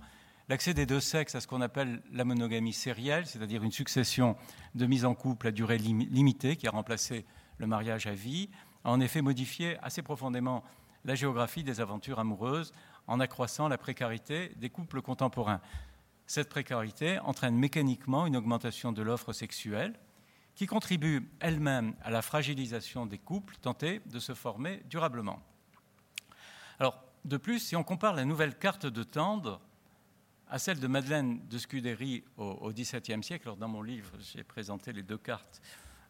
L'accès 0.49 0.75
des 0.75 0.85
deux 0.87 1.01
sexes 1.01 1.35
à 1.35 1.41
ce 1.41 1.47
qu'on 1.47 1.63
appelle 1.63 2.03
la 2.13 2.25
monogamie 2.25 2.75
sérielle, 2.75 3.27
c'est-à-dire 3.27 3.65
une 3.65 3.73
succession 3.73 4.37
de 4.75 4.87
mises 4.87 5.07
en 5.07 5.15
couple 5.15 5.49
à 5.49 5.51
durée 5.51 5.79
limitée 5.79 6.57
qui 6.57 6.69
a 6.69 6.71
remplacé 6.71 7.25
le 7.59 7.67
mariage 7.67 8.07
à 8.07 8.13
vie, 8.13 8.51
a 8.85 8.91
en 8.91 9.01
effet 9.01 9.23
modifié 9.23 9.79
assez 9.83 10.03
profondément 10.03 10.63
la 11.05 11.15
géographie 11.15 11.65
des 11.65 11.81
aventures 11.81 12.19
amoureuses 12.19 12.73
en 13.07 13.21
accroissant 13.21 13.69
la 13.69 13.79
précarité 13.79 14.53
des 14.57 14.71
couples 14.71 15.03
contemporains. 15.03 15.61
Cette 16.27 16.49
précarité 16.49 17.19
entraîne 17.21 17.57
mécaniquement 17.57 18.27
une 18.27 18.37
augmentation 18.37 18.93
de 18.93 19.03
l'offre 19.03 19.33
sexuelle 19.33 19.95
qui 20.55 20.67
contribue 20.67 21.29
elle-même 21.41 21.95
à 22.03 22.11
la 22.11 22.23
fragilisation 22.23 23.07
des 23.07 23.19
couples 23.19 23.57
tentés 23.57 24.01
de 24.07 24.19
se 24.19 24.35
former 24.35 24.83
durablement. 24.89 25.43
Alors, 26.79 27.03
de 27.25 27.37
plus, 27.37 27.59
si 27.59 27.77
on 27.77 27.83
compare 27.83 28.15
la 28.15 28.25
nouvelle 28.25 28.57
carte 28.57 28.87
de 28.87 29.03
Tendre 29.03 29.61
à 30.49 30.59
celle 30.59 30.79
de 30.79 30.87
Madeleine 30.87 31.41
de 31.49 31.59
Scudéry 31.59 32.23
au 32.37 32.71
XVIIe 32.71 33.23
siècle, 33.23 33.51
dans 33.59 33.69
mon 33.69 33.83
livre, 33.83 34.11
j'ai 34.21 34.45
présenté 34.45 34.93
les 34.93 35.03
deux 35.03 35.19
cartes 35.19 35.61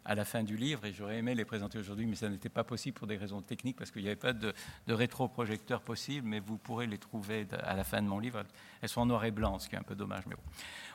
à 0.04 0.14
la 0.14 0.24
fin 0.24 0.42
du 0.42 0.56
livre 0.56 0.84
et 0.84 0.92
j'aurais 0.92 1.18
aimé 1.18 1.34
les 1.34 1.44
présenter 1.44 1.78
aujourd'hui, 1.78 2.06
mais 2.06 2.16
ça 2.16 2.28
n'était 2.28 2.48
pas 2.48 2.64
possible 2.64 2.94
pour 2.96 3.06
des 3.06 3.16
raisons 3.16 3.40
techniques 3.40 3.76
parce 3.76 3.90
qu'il 3.90 4.02
n'y 4.02 4.08
avait 4.08 4.16
pas 4.16 4.32
de, 4.32 4.52
rétroprojecteur 4.88 5.80
possible, 5.80 6.28
mais 6.28 6.40
vous 6.40 6.58
pourrez 6.58 6.86
les 6.86 6.98
trouver 6.98 7.46
à 7.62 7.74
la 7.74 7.84
fin 7.84 8.02
de 8.02 8.08
mon 8.08 8.18
livre. 8.18 8.42
Elles 8.82 8.88
sont 8.88 9.02
en 9.02 9.06
noir 9.06 9.24
et 9.24 9.30
blanc, 9.30 9.58
ce 9.58 9.68
qui 9.68 9.74
est 9.74 9.78
un 9.78 9.82
peu 9.82 9.94
dommage. 9.94 10.24
Mais. 10.26 10.36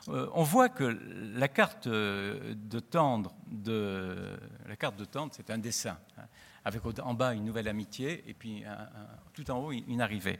Euh, 0.09 0.27
on 0.33 0.43
voit 0.43 0.69
que 0.69 0.97
la 1.35 1.47
carte 1.47 1.87
de 1.87 2.79
tendre, 2.79 3.33
de, 3.47 4.37
la 4.67 4.75
carte 4.75 4.97
de 4.97 5.05
tendre, 5.05 5.33
c'est 5.35 5.49
un 5.49 5.57
dessin. 5.57 5.97
Hein, 6.17 6.23
avec 6.65 6.81
en 6.99 7.13
bas 7.13 7.33
une 7.33 7.45
nouvelle 7.45 7.69
amitié 7.69 8.23
et 8.27 8.33
puis 8.33 8.63
tout 9.33 9.49
en 9.49 9.59
haut 9.59 9.71
une 9.71 10.01
arrivée. 10.01 10.39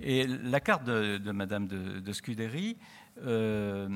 Et 0.00 0.26
la 0.26 0.60
carte 0.60 0.84
de, 0.84 1.30
Madame 1.30 1.68
de, 1.68 2.00
de 2.00 2.12
Scudéry 2.12 2.78
euh, 3.24 3.88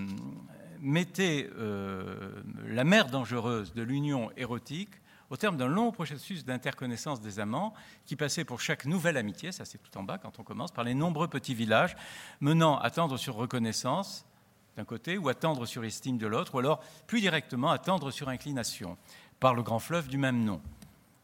mettait 0.82 1.48
euh, 1.56 2.42
la 2.66 2.84
mer 2.84 3.06
dangereuse 3.06 3.72
de 3.72 3.82
l'union 3.82 4.30
érotique 4.36 4.90
au 5.30 5.36
terme 5.36 5.56
d'un 5.56 5.68
long 5.68 5.92
processus 5.92 6.44
d'interconnaissance 6.44 7.22
des 7.22 7.40
amants 7.40 7.72
qui 8.04 8.16
passait 8.16 8.44
pour 8.44 8.60
chaque 8.60 8.84
nouvelle 8.84 9.16
amitié, 9.16 9.50
ça 9.50 9.64
c'est 9.64 9.78
tout 9.78 9.96
en 9.96 10.02
bas 10.02 10.18
quand 10.18 10.38
on 10.38 10.42
commence, 10.42 10.72
par 10.72 10.84
les 10.84 10.92
nombreux 10.92 11.28
petits 11.28 11.54
villages 11.54 11.96
menant 12.40 12.78
à 12.78 12.90
tendre 12.90 13.16
sur 13.16 13.34
reconnaissance 13.36 14.26
d'un 14.76 14.84
côté 14.84 15.16
ou 15.16 15.28
à 15.28 15.34
tendre 15.34 15.64
sur 15.66 15.84
estime 15.84 16.18
de 16.18 16.26
l'autre, 16.26 16.54
ou 16.54 16.58
alors 16.58 16.80
plus 17.06 17.20
directement 17.20 17.70
à 17.70 17.78
tendre 17.78 18.10
sur 18.10 18.28
inclination 18.28 18.98
par 19.40 19.54
le 19.54 19.62
grand 19.62 19.78
fleuve 19.78 20.08
du 20.08 20.18
même 20.18 20.44
nom, 20.44 20.60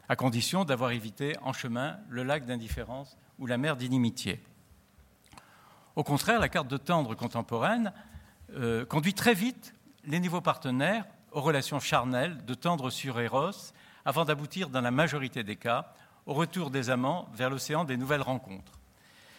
à 0.08 0.16
condition 0.16 0.64
d'avoir 0.64 0.92
évité 0.92 1.36
en 1.42 1.52
chemin 1.52 1.98
le 2.08 2.22
lac 2.22 2.46
d'indifférence 2.46 3.16
ou 3.38 3.46
la 3.46 3.58
mer 3.58 3.76
d'inimitié. 3.76 4.40
Au 5.96 6.04
contraire, 6.04 6.40
la 6.40 6.48
carte 6.48 6.68
de 6.68 6.76
tendre 6.76 7.14
contemporaine 7.14 7.92
euh, 8.54 8.84
conduit 8.84 9.14
très 9.14 9.34
vite 9.34 9.74
les 10.04 10.20
nouveaux 10.20 10.40
partenaires 10.40 11.04
aux 11.32 11.40
relations 11.40 11.80
charnelles 11.80 12.44
de 12.46 12.54
tendre 12.54 12.90
sur 12.90 13.20
Eros, 13.20 13.72
avant 14.04 14.24
d'aboutir, 14.24 14.70
dans 14.70 14.80
la 14.80 14.90
majorité 14.90 15.42
des 15.42 15.56
cas, 15.56 15.92
au 16.26 16.34
retour 16.34 16.70
des 16.70 16.90
amants 16.90 17.28
vers 17.34 17.50
l'océan 17.50 17.84
des 17.84 17.96
nouvelles 17.96 18.22
rencontres. 18.22 18.72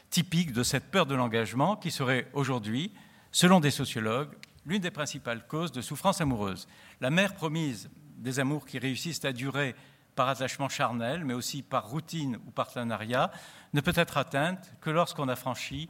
Typique 0.10 0.54
de 0.54 0.63
cette 0.63 0.91
peur 0.91 1.06
de 1.06 1.15
l'engagement 1.15 1.76
qui 1.76 1.91
serait 1.91 2.28
aujourd'hui, 2.34 2.93
selon 3.32 3.60
des 3.60 3.72
sociologues, 3.72 4.36
l'une 4.65 4.82
des 4.82 4.91
principales 4.91 5.45
causes 5.48 5.72
de 5.72 5.82
souffrance 5.82 6.22
amoureuse. 6.22 6.67
La 7.02 7.10
mère 7.10 7.34
promise 7.34 7.89
des 8.17 8.39
amours 8.39 8.65
qui 8.65 8.80
réussissent 8.80 9.26
à 9.26 9.34
durer 9.34 9.76
par 10.15 10.28
attachement 10.28 10.69
charnel, 10.69 11.24
mais 11.24 11.34
aussi 11.34 11.63
par 11.63 11.89
routine 11.89 12.38
ou 12.45 12.52
partenariat, 12.52 13.32
ne 13.74 13.82
peut 13.82 13.93
être 13.95 14.17
atteinte 14.17 14.74
que 14.82 14.89
lorsqu'on 14.89 15.30
a 15.30 15.36
franchi 15.36 15.89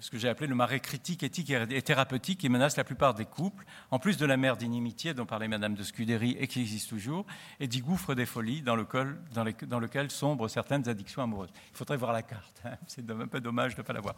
ce 0.00 0.10
que 0.10 0.18
j'ai 0.18 0.28
appelé 0.28 0.46
le 0.46 0.54
marais 0.54 0.80
critique, 0.80 1.22
éthique 1.22 1.50
et 1.50 1.82
thérapeutique 1.82 2.40
qui 2.40 2.48
menace 2.48 2.76
la 2.76 2.84
plupart 2.84 3.14
des 3.14 3.24
couples, 3.24 3.64
en 3.90 3.98
plus 3.98 4.16
de 4.16 4.26
la 4.26 4.36
mer 4.36 4.56
d'inimitié 4.56 5.14
dont 5.14 5.26
parlait 5.26 5.48
Madame 5.48 5.74
de 5.74 5.82
Scudéry 5.82 6.36
et 6.38 6.46
qui 6.46 6.60
existe 6.60 6.88
toujours, 6.88 7.26
et 7.58 7.68
du 7.68 7.82
gouffre 7.82 8.14
des 8.14 8.26
folies 8.26 8.62
dans 8.62 8.76
lequel, 8.76 9.16
dans, 9.32 9.80
lequel 9.80 10.10
sombrent 10.10 10.48
certaines 10.48 10.88
addictions 10.88 11.22
amoureuses. 11.22 11.50
Il 11.72 11.76
faudrait 11.76 11.96
voir 11.96 12.12
la 12.12 12.22
carte, 12.22 12.62
hein. 12.64 12.76
c'est 12.86 13.08
un 13.10 13.26
peu 13.26 13.40
dommage 13.40 13.74
de 13.74 13.80
ne 13.80 13.86
pas 13.86 13.92
la 13.92 14.00
voir. 14.00 14.14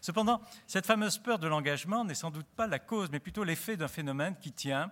Cependant, 0.00 0.40
cette 0.66 0.86
fameuse 0.86 1.18
peur 1.18 1.38
de 1.38 1.46
l'engagement 1.46 2.04
n'est 2.04 2.14
sans 2.14 2.30
doute 2.30 2.46
pas 2.56 2.66
la 2.66 2.78
cause, 2.78 3.08
mais 3.10 3.20
plutôt 3.20 3.44
l'effet 3.44 3.76
d'un 3.76 3.88
phénomène 3.88 4.36
qui 4.40 4.52
tient, 4.52 4.90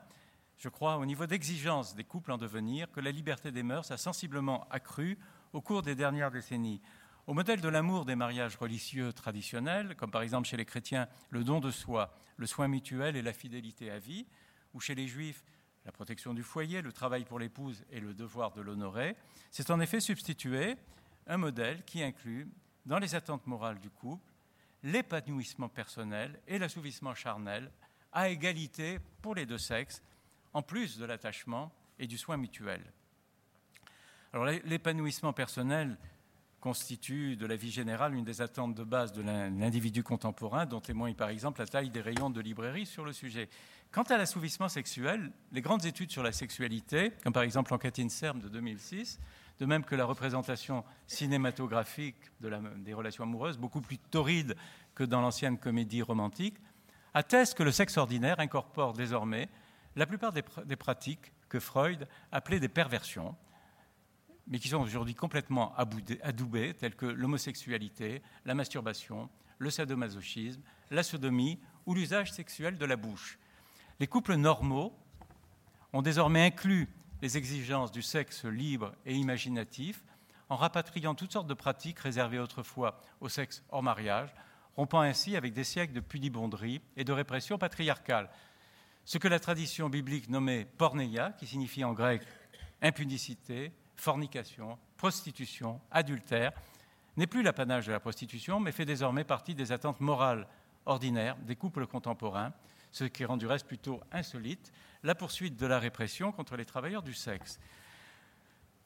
je 0.57 0.69
crois, 0.69 0.99
au 0.99 1.07
niveau 1.07 1.27
d'exigence 1.27 1.95
des 1.95 2.05
couples 2.05 2.33
en 2.33 2.39
devenir, 2.39 2.91
que 2.91 3.01
la 3.01 3.11
liberté 3.11 3.51
des 3.51 3.63
mœurs 3.63 3.91
a 3.91 3.97
sensiblement 3.97 4.67
accru 4.71 5.19
au 5.53 5.61
cours 5.61 5.83
des 5.83 5.95
dernières 5.95 6.31
décennies. 6.31 6.81
Au 7.31 7.33
modèle 7.33 7.61
de 7.61 7.69
l'amour 7.69 8.07
des 8.07 8.17
mariages 8.17 8.57
religieux 8.57 9.13
traditionnels, 9.13 9.95
comme 9.95 10.11
par 10.11 10.23
exemple 10.23 10.49
chez 10.49 10.57
les 10.57 10.65
chrétiens 10.65 11.07
le 11.29 11.45
don 11.45 11.61
de 11.61 11.71
soi, 11.71 12.13
le 12.37 12.45
soin 12.45 12.67
mutuel 12.67 13.15
et 13.15 13.23
la 13.23 13.33
fidélité 13.33 13.89
à 13.89 14.01
vie, 14.01 14.27
ou 14.75 14.81
chez 14.81 14.97
les 14.97 15.07
juifs 15.07 15.45
la 15.85 15.93
protection 15.93 16.35
du 16.35 16.43
foyer, 16.43 16.83
le 16.83 16.91
travail 16.91 17.25
pour 17.25 17.39
l'épouse 17.39 17.85
et 17.93 18.01
le 18.01 18.15
devoir 18.15 18.51
de 18.51 18.61
l'honorer, 18.61 19.15
c'est 19.53 19.71
en 19.71 19.79
effet 19.79 20.01
substitué 20.01 20.75
un 21.29 21.37
modèle 21.37 21.85
qui 21.85 22.03
inclut, 22.03 22.49
dans 22.85 22.99
les 22.99 23.15
attentes 23.15 23.47
morales 23.47 23.79
du 23.79 23.91
couple, 23.91 24.33
l'épanouissement 24.83 25.69
personnel 25.69 26.37
et 26.49 26.59
l'assouvissement 26.59 27.15
charnel 27.15 27.71
à 28.13 28.29
égalité 28.29 28.99
pour 29.23 29.37
les 29.37 29.47
deux 29.47 29.57
sexes, 29.57 30.03
en 30.53 30.63
plus 30.63 30.99
de 30.99 31.05
l'attachement 31.05 31.73
et 31.97 32.09
du 32.09 32.19
soin 32.19 32.37
mutuel. 32.37 32.83
Alors 34.33 34.47
l'épanouissement 34.47 35.33
personnel 35.33 35.97
constitue 36.61 37.37
de 37.37 37.47
la 37.47 37.57
vie 37.57 37.71
générale 37.71 38.15
une 38.15 38.25
des 38.25 38.43
attentes 38.43 38.75
de 38.75 38.85
base 38.85 39.13
de 39.13 39.23
l'individu 39.23 40.03
contemporain, 40.03 40.67
dont 40.67 40.81
témoigne 40.81 41.15
par 41.15 41.31
exemple 41.31 41.61
la 41.61 41.67
taille 41.67 41.91
des 41.91 42.01
rayons 42.01 42.31
de 42.31 42.41
librairie 42.41 42.87
sur 42.87 43.05
le 43.05 43.13
sujet. 43.13 43.49
Quant 43.91 44.03
à 44.05 44.17
l'assouvissement 44.17 44.69
sexuel, 44.69 45.33
les 45.53 45.63
grandes 45.63 45.85
études 45.85 46.13
sur 46.13 46.23
la 46.23 46.33
sexualité, 46.33 47.13
comme 47.25 47.33
par 47.33 47.43
exemple 47.43 47.73
l'enquête 47.73 47.99
INSERM 47.99 48.41
de 48.41 48.49
2006, 48.49 49.19
de 49.59 49.67
même 49.67 49.85
que 49.85 49.95
la 49.95 50.05
représentation 50.05 50.85
cinématographique 51.07 52.17
des 52.41 52.95
relations 52.95 53.25
amoureuses, 53.25 53.59
beaucoup 53.59 53.81
plus 53.81 53.99
torride 53.99 54.57
que 54.95 55.05
dans 55.05 55.21
l'ancienne 55.21 55.59
comédie 55.59 56.03
romantique, 56.03 56.57
attestent 57.15 57.55
que 57.55 57.63
le 57.63 57.73
sexe 57.73 57.97
ordinaire 57.97 58.39
incorpore 58.39 58.93
désormais 58.93 59.49
la 59.97 60.07
plupart 60.07 60.33
des 60.33 60.77
pratiques 60.77 61.33
que 61.49 61.59
Freud 61.59 62.07
appelait 62.31 62.61
des 62.61 62.69
perversions, 62.69 63.35
mais 64.51 64.59
qui 64.59 64.69
sont 64.69 64.81
aujourd'hui 64.81 65.15
complètement 65.15 65.75
adoubées, 65.77 66.75
telles 66.75 66.97
que 66.97 67.07
l'homosexualité, 67.07 68.21
la 68.45 68.55
masturbation, 68.55 69.31
le 69.59 69.71
sadomasochisme, 69.71 70.61
la 70.91 71.05
sodomie 71.05 71.61
ou 71.87 71.95
l'usage 71.95 72.33
sexuel 72.33 72.77
de 72.77 72.85
la 72.85 72.97
bouche. 72.97 73.39
Les 74.01 74.09
couples 74.09 74.35
normaux 74.35 74.93
ont 75.93 76.03
désormais 76.03 76.45
inclus 76.45 76.89
les 77.23 77.37
exigences 77.37 77.93
du 77.93 78.03
sexe 78.03 78.45
libre 78.45 78.93
et 79.07 79.15
imaginatif 79.15 80.03
en 80.49 80.57
rapatriant 80.57 81.15
toutes 81.15 81.33
sortes 81.33 81.47
de 81.47 81.55
pratiques 81.55 82.01
réservées 82.01 82.41
autrefois 82.41 83.01
au 83.21 83.29
sexe 83.29 83.63
hors 83.69 83.85
mariage, 83.85 84.35
rompant 84.75 85.01
ainsi 85.01 85.37
avec 85.37 85.53
des 85.53 85.65
siècles 85.65 85.93
de 85.93 86.01
pudibonderie 86.01 86.81
et 86.97 87.05
de 87.05 87.13
répression 87.13 87.57
patriarcale. 87.57 88.31
Ce 89.05 89.19
que 89.19 89.29
la 89.29 89.39
tradition 89.39 89.89
biblique 89.89 90.29
nommait 90.29 90.65
porneia, 90.65 91.33
qui 91.39 91.47
signifie 91.47 91.85
en 91.85 91.93
grec 91.93 92.23
impudicité, 92.83 93.73
fornication, 94.01 94.79
prostitution, 94.97 95.81
adultère, 95.91 96.53
n'est 97.17 97.27
plus 97.27 97.43
l'apanage 97.43 97.87
de 97.87 97.93
la 97.93 98.01
prostitution, 98.01 98.61
mais 98.61 98.73
fait 98.73 98.85
désormais 98.85 99.25
partie 99.25 99.55
des 99.55 99.73
attentes 99.73 100.01
morales 100.01 100.47
ordinaires 100.87 101.37
des 101.37 101.57
couples 101.57 101.87
contemporains, 101.87 102.53
ce 102.93 103.05
qui 103.05 103.25
rend 103.25 103.37
du 103.37 103.47
reste 103.47 103.67
plutôt 103.67 104.01
insolite 104.11 104.73
la 105.03 105.15
poursuite 105.15 105.57
de 105.57 105.67
la 105.67 105.79
répression 105.79 106.33
contre 106.33 106.57
les 106.57 106.65
travailleurs 106.65 107.03
du 107.03 107.15
sexe. 107.15 107.61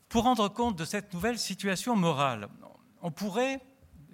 Pour 0.09 0.25
rendre 0.25 0.49
compte 0.49 0.77
de 0.77 0.85
cette 0.85 1.13
nouvelle 1.13 1.39
situation 1.39 1.97
morale, 1.97 2.49
on 3.03 3.11
pourrait, 3.11 3.61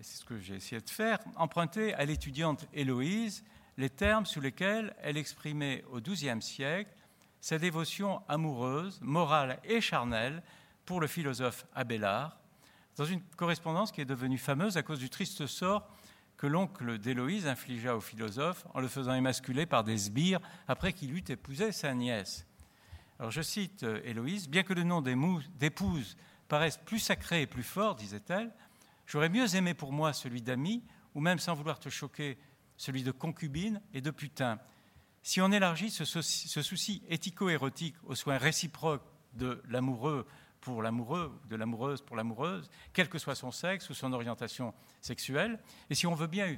c'est 0.00 0.20
ce 0.20 0.24
que 0.24 0.38
j'ai 0.38 0.56
essayé 0.56 0.80
de 0.80 0.90
faire, 0.90 1.18
emprunter 1.36 1.94
à 1.94 2.04
l'étudiante 2.04 2.66
Héloïse 2.72 3.44
les 3.76 3.90
termes 3.90 4.26
sous 4.26 4.40
lesquels 4.40 4.94
elle 5.02 5.16
exprimait 5.16 5.84
au 5.90 6.00
XIIe 6.00 6.42
siècle 6.42 6.94
sa 7.40 7.58
dévotion 7.58 8.22
amoureuse, 8.28 9.00
morale 9.02 9.58
et 9.64 9.80
charnelle 9.80 10.42
pour 10.90 11.00
le 11.00 11.07
philosophe 11.07 11.66
Abélard, 11.72 12.37
dans 12.96 13.05
une 13.05 13.22
correspondance 13.37 13.92
qui 13.92 14.00
est 14.00 14.05
devenue 14.05 14.38
fameuse 14.38 14.76
à 14.76 14.83
cause 14.83 14.98
du 14.98 15.09
triste 15.09 15.46
sort 15.46 15.88
que 16.37 16.48
l'oncle 16.48 16.98
d'Héloïse 16.98 17.46
infligea 17.46 17.94
au 17.94 18.00
philosophe 18.00 18.66
en 18.74 18.81
le 18.81 18.88
faisant 18.88 19.14
émasculer 19.14 19.66
par 19.66 19.85
des 19.85 19.96
sbires 19.96 20.40
après 20.66 20.92
qu'il 20.92 21.16
eut 21.16 21.22
épousé 21.29 21.70
sa 21.70 21.94
nièce. 21.94 22.44
Alors 23.20 23.31
je 23.31 23.40
cite 23.40 23.85
euh, 23.85 24.00
Héloïse, 24.03 24.48
bien 24.48 24.64
que 24.64 24.72
le 24.72 24.83
nom 24.83 25.00
d'épouse 25.00 26.16
paraisse 26.48 26.79
plus 26.79 26.98
sacré 26.98 27.42
et 27.42 27.46
plus 27.46 27.62
fort, 27.62 27.94
disait-elle, 27.94 28.50
j'aurais 29.07 29.29
mieux 29.29 29.55
aimé 29.55 29.74
pour 29.74 29.92
moi 29.92 30.12
celui 30.12 30.42
d'ami, 30.42 30.83
ou 31.14 31.20
même 31.20 31.38
sans 31.38 31.55
vouloir 31.55 31.79
te 31.79 31.88
choquer, 31.88 32.37
celui 32.76 33.05
de 33.05 33.12
concubine 33.12 33.81
et 33.94 34.00
de 34.00 34.11
putain. 34.11 34.59
Si 35.22 35.40
on 35.40 35.53
élargit 35.53 35.92
ce 35.92 36.05
souci 36.05 37.05
éthico-érotique 37.09 37.94
aux 38.03 38.16
soins 38.16 38.38
réciproques 38.38 39.07
de 39.35 39.62
l'amoureux 39.68 40.26
pour 40.61 40.83
l'amoureux, 40.83 41.40
de 41.49 41.57
l'amoureuse 41.57 42.03
pour 42.03 42.16
l'amoureuse, 42.16 42.70
quel 42.92 43.09
que 43.09 43.18
soit 43.18 43.35
son 43.35 43.51
sexe 43.51 43.88
ou 43.90 43.94
son 43.94 44.12
orientation 44.12 44.75
sexuelle. 45.01 45.59
Et 45.88 45.94
si 45.94 46.07
on 46.07 46.14
veut 46.14 46.27
bien 46.27 46.57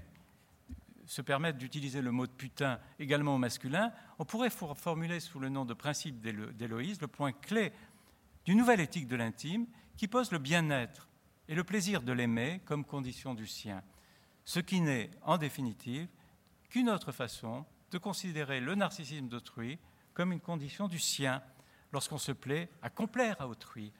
se 1.06 1.22
permettre 1.22 1.58
d'utiliser 1.58 2.00
le 2.00 2.10
mot 2.10 2.26
de 2.26 2.32
putain 2.32 2.78
également 2.98 3.34
au 3.34 3.38
masculin, 3.38 3.92
on 4.18 4.24
pourrait 4.24 4.50
formuler 4.50 5.20
sous 5.20 5.40
le 5.40 5.48
nom 5.48 5.64
de 5.64 5.74
principe 5.74 6.20
d'Héloïse 6.20 7.00
le 7.00 7.08
point 7.08 7.32
clé 7.32 7.72
d'une 8.44 8.58
nouvelle 8.58 8.80
éthique 8.80 9.08
de 9.08 9.16
l'intime 9.16 9.66
qui 9.96 10.08
pose 10.08 10.32
le 10.32 10.38
bien-être 10.38 11.08
et 11.48 11.54
le 11.54 11.64
plaisir 11.64 12.02
de 12.02 12.12
l'aimer 12.12 12.60
comme 12.64 12.84
condition 12.84 13.34
du 13.34 13.46
sien, 13.46 13.82
ce 14.44 14.60
qui 14.60 14.80
n'est 14.80 15.10
en 15.22 15.38
définitive 15.38 16.08
qu'une 16.70 16.88
autre 16.88 17.12
façon 17.12 17.64
de 17.90 17.98
considérer 17.98 18.60
le 18.60 18.74
narcissisme 18.74 19.28
d'autrui 19.28 19.78
comme 20.14 20.32
une 20.32 20.40
condition 20.40 20.88
du 20.88 20.98
sien, 20.98 21.42
lorsqu'on 21.92 22.18
se 22.18 22.32
plaît 22.32 22.68
à 22.82 22.90
complaire 22.90 23.40
à 23.40 23.48
autrui 23.48 23.92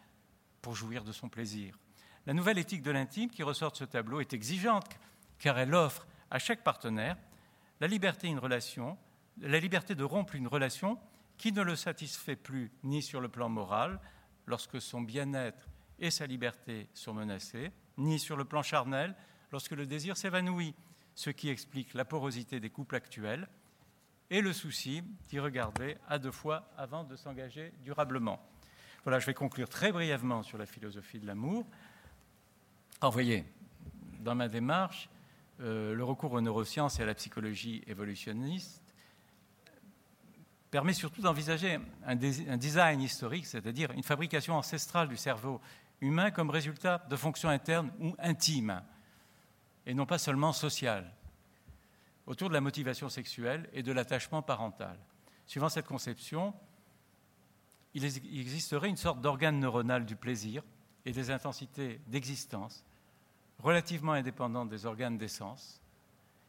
pour 0.61 0.74
jouir 0.74 1.05
de 1.05 1.12
son 1.12 1.28
plaisir. 1.28 1.78
La 2.26 2.35
nouvelle 2.35 2.59
éthique 2.59 2.83
de 2.83 2.90
l'intime 2.90 3.31
qui 3.31 3.42
ressort 3.42 3.72
de 3.72 3.76
ce 3.76 3.85
tableau 3.85 4.20
est 4.20 4.33
exigeante 4.33 4.88
car 5.38 5.59
elle 5.59 5.74
offre 5.74 6.07
à 6.31 6.38
chaque 6.38 6.62
partenaire 6.62 7.16
la 7.81 7.88
liberté, 7.88 8.33
relation, 8.35 8.96
la 9.40 9.59
liberté 9.59 9.94
de 9.94 10.05
rompre 10.05 10.37
une 10.37 10.46
relation 10.46 10.98
qui 11.37 11.52
ne 11.52 11.62
le 11.62 11.74
satisfait 11.74 12.37
plus 12.37 12.70
ni 12.85 13.02
sur 13.02 13.20
le 13.20 13.28
plan 13.28 13.48
moral, 13.48 14.00
lorsque 14.46 14.81
son 14.81 15.00
bien-être 15.00 15.68
et 15.98 16.11
sa 16.11 16.26
liberté 16.26 16.88
sont 16.94 17.14
menacés, 17.14 17.72
ni 17.98 18.20
sur 18.20 18.37
le 18.37 18.44
plan 18.44 18.62
charnel, 18.62 19.16
lorsque 19.50 19.72
le 19.72 19.87
désir 19.87 20.16
s'évanouit, 20.16 20.74
ce 21.14 21.31
qui 21.31 21.48
explique 21.48 21.94
la 21.94 22.05
porosité 22.05 22.61
des 22.61 22.70
couples 22.70 22.94
actuels, 22.94 23.48
et 24.33 24.40
le 24.40 24.55
souci 24.55 25.03
d'y 25.29 25.38
regarder 25.38 25.99
à 26.09 26.18
deux 26.18 26.31
fois 26.31 26.66
avant 26.79 27.05
de 27.05 27.16
s'engager 27.16 27.75
durablement. 27.85 28.40
Voilà, 29.05 29.18
je 29.18 29.27
vais 29.27 29.35
conclure 29.35 29.68
très 29.68 29.92
brièvement 29.92 30.42
sur 30.42 30.57
la 30.57 30.64
philosophie 30.64 31.21
de 31.21 31.27
l'amour. 31.27 31.66
Alors, 33.03 33.12
voyez, 33.12 33.45
dans 34.21 34.35
ma 34.35 34.49
démarche, 34.49 35.11
euh, 35.61 35.95
le 35.95 36.03
recours 36.03 36.33
aux 36.33 36.40
neurosciences 36.40 36.99
et 36.99 37.03
à 37.03 37.07
la 37.07 37.14
psychologie 37.14 37.85
évolutionniste 37.87 38.83
permet 40.71 40.95
surtout 40.95 41.21
d'envisager 41.21 41.79
un, 42.07 42.16
un, 42.16 42.57
design 42.57 43.03
historique, 43.03 43.45
c'est-à-dire 43.45 43.90
une 43.90 44.03
fabrication 44.03 44.55
ancestrale 44.55 45.09
du 45.09 45.18
cerveau 45.18 45.61
humain 46.01 46.31
comme 46.31 46.49
résultat 46.49 47.05
de 47.11 47.16
fonctions 47.16 47.51
internes 47.51 47.92
ou 48.01 48.16
intimes, 48.18 48.81
et 49.85 49.92
non 49.92 50.07
pas 50.07 50.16
seulement 50.16 50.55
sociales 50.55 51.12
autour 52.27 52.49
de 52.49 52.55
la 52.55 52.61
motivation 52.61 53.09
sexuelle 53.09 53.69
et 53.73 53.83
de 53.83 53.93
l'attachement 53.93 54.43
parental. 54.43 54.99
Suivant 55.47 55.69
cette 55.69 55.87
conception, 55.87 56.55
il 57.95 58.05
existerait 58.05 58.89
une 58.89 58.97
sorte 58.97 59.21
d'organe 59.21 59.59
neuronal 59.59 60.07
du 60.07 60.17
plaisir 60.17 60.63
et 61.05 61.13
des 61.13 61.31
intensités 61.31 62.01
d'existence 62.07 62.85
relativement 63.59 64.13
indépendantes 64.13 64.69
des 64.69 64.87
organes 64.87 65.19
d'essence, 65.19 65.81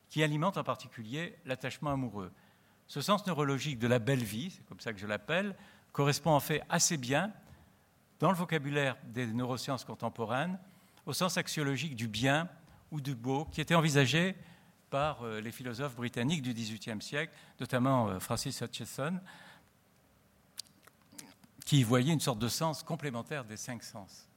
qui 0.09 0.23
alimentent 0.23 0.57
en 0.57 0.63
particulier 0.63 1.35
l'attachement 1.45 1.91
amoureux. 1.91 2.31
Ce 2.87 3.01
sens 3.01 3.25
neurologique 3.27 3.79
de 3.79 3.87
la 3.87 3.99
belle 3.99 4.23
vie, 4.23 4.51
c'est 4.51 4.65
comme 4.67 4.79
ça 4.79 4.93
que 4.93 4.99
je 4.99 5.07
l'appelle, 5.07 5.55
correspond 5.91 6.31
en 6.31 6.39
fait 6.39 6.63
assez 6.69 6.97
bien, 6.97 7.31
dans 8.19 8.29
le 8.29 8.37
vocabulaire 8.37 8.97
des 9.05 9.27
neurosciences 9.27 9.85
contemporaines, 9.85 10.59
au 11.05 11.13
sens 11.13 11.37
axiologique 11.37 11.95
du 11.95 12.07
bien 12.07 12.47
ou 12.91 13.01
du 13.01 13.15
beau 13.15 13.45
qui 13.45 13.61
était 13.61 13.75
envisagé 13.75 14.35
par 14.93 15.23
euh, 15.23 15.41
les 15.41 15.51
philosophes 15.51 15.95
britanniques 15.95 16.43
du 16.43 16.53
XVIIIe 16.53 17.01
siècle, 17.01 17.33
notamment 17.59 18.09
euh, 18.09 18.19
Francis 18.19 18.61
Hutcheson, 18.61 19.19
qui 21.65 21.81
voyait 21.81 22.13
une 22.13 22.19
sorte 22.19 22.37
de 22.37 22.47
sens 22.47 22.83
complémentaire 22.83 23.43
des 23.43 23.57
cinq 23.57 23.81
sens, 23.81 24.27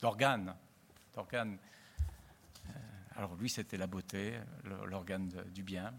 d'organes. 0.00 0.54
Euh, 1.18 1.42
alors 3.16 3.34
lui, 3.34 3.50
c'était 3.50 3.76
la 3.76 3.88
beauté, 3.88 4.38
l'organe 4.86 5.28
du 5.52 5.64
bien, 5.64 5.92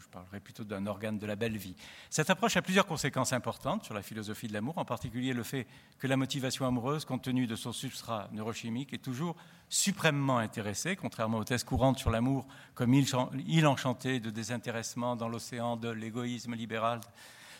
je 0.00 0.08
parlerai 0.08 0.38
plutôt 0.38 0.62
d'un 0.62 0.86
organe 0.86 1.18
de 1.18 1.26
la 1.26 1.34
belle 1.34 1.56
vie. 1.56 1.74
Cette 2.08 2.30
approche 2.30 2.56
a 2.56 2.62
plusieurs 2.62 2.86
conséquences 2.86 3.32
importantes 3.32 3.84
sur 3.84 3.94
la 3.94 4.02
philosophie 4.02 4.46
de 4.46 4.52
l'amour, 4.52 4.78
en 4.78 4.84
particulier 4.84 5.32
le 5.32 5.42
fait 5.42 5.66
que 5.98 6.06
la 6.06 6.16
motivation 6.16 6.66
amoureuse, 6.66 7.04
compte 7.04 7.22
tenu 7.22 7.48
de 7.48 7.56
son 7.56 7.72
substrat 7.72 8.28
neurochimique, 8.32 8.92
est 8.92 9.02
toujours 9.02 9.36
suprêmement 9.68 10.38
intéressée, 10.38 10.94
contrairement 10.94 11.38
aux 11.38 11.44
thèses 11.44 11.64
courantes 11.64 11.98
sur 11.98 12.10
l'amour 12.10 12.46
comme 12.74 12.94
île 12.94 13.66
enchantée 13.66 14.20
de 14.20 14.30
désintéressement 14.30 15.16
dans 15.16 15.28
l'océan 15.28 15.76
de 15.76 15.88
l'égoïsme 15.88 16.54
libéral. 16.54 17.00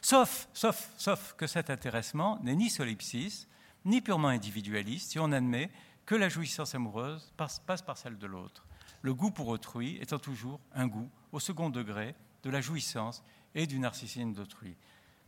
Sauf, 0.01 0.49
sauf, 0.53 0.91
sauf 0.97 1.35
que 1.37 1.47
cet 1.47 1.71
intéressement 1.71 2.39
n'est 2.43 2.55
ni 2.55 2.71
solipsis, 2.71 3.49
ni 3.85 4.01
purement 4.01 4.29
individualiste, 4.29 5.11
si 5.11 5.19
on 5.19 5.33
admet 5.33 5.71
que 6.07 6.15
la 6.15 6.29
jouissance 6.29 6.75
amoureuse 6.75 7.33
passe 7.37 7.83
par 7.83 7.99
celle 7.99 8.19
de 8.19 8.27
l'autre 8.27 8.65
le 9.03 9.15
goût 9.15 9.31
pour 9.31 9.49
autrui 9.49 9.99
étant 10.01 10.19
toujours 10.19 10.61
un 10.75 10.87
goût 10.87 11.11
au 11.33 11.41
second 11.41 11.71
degré 11.71 12.15
de 12.45 12.51
la 12.51 12.61
jouissance 12.61 13.23
et 13.55 13.67
du 13.67 13.79
narcissisme 13.79 14.33
d'autrui. 14.33 14.77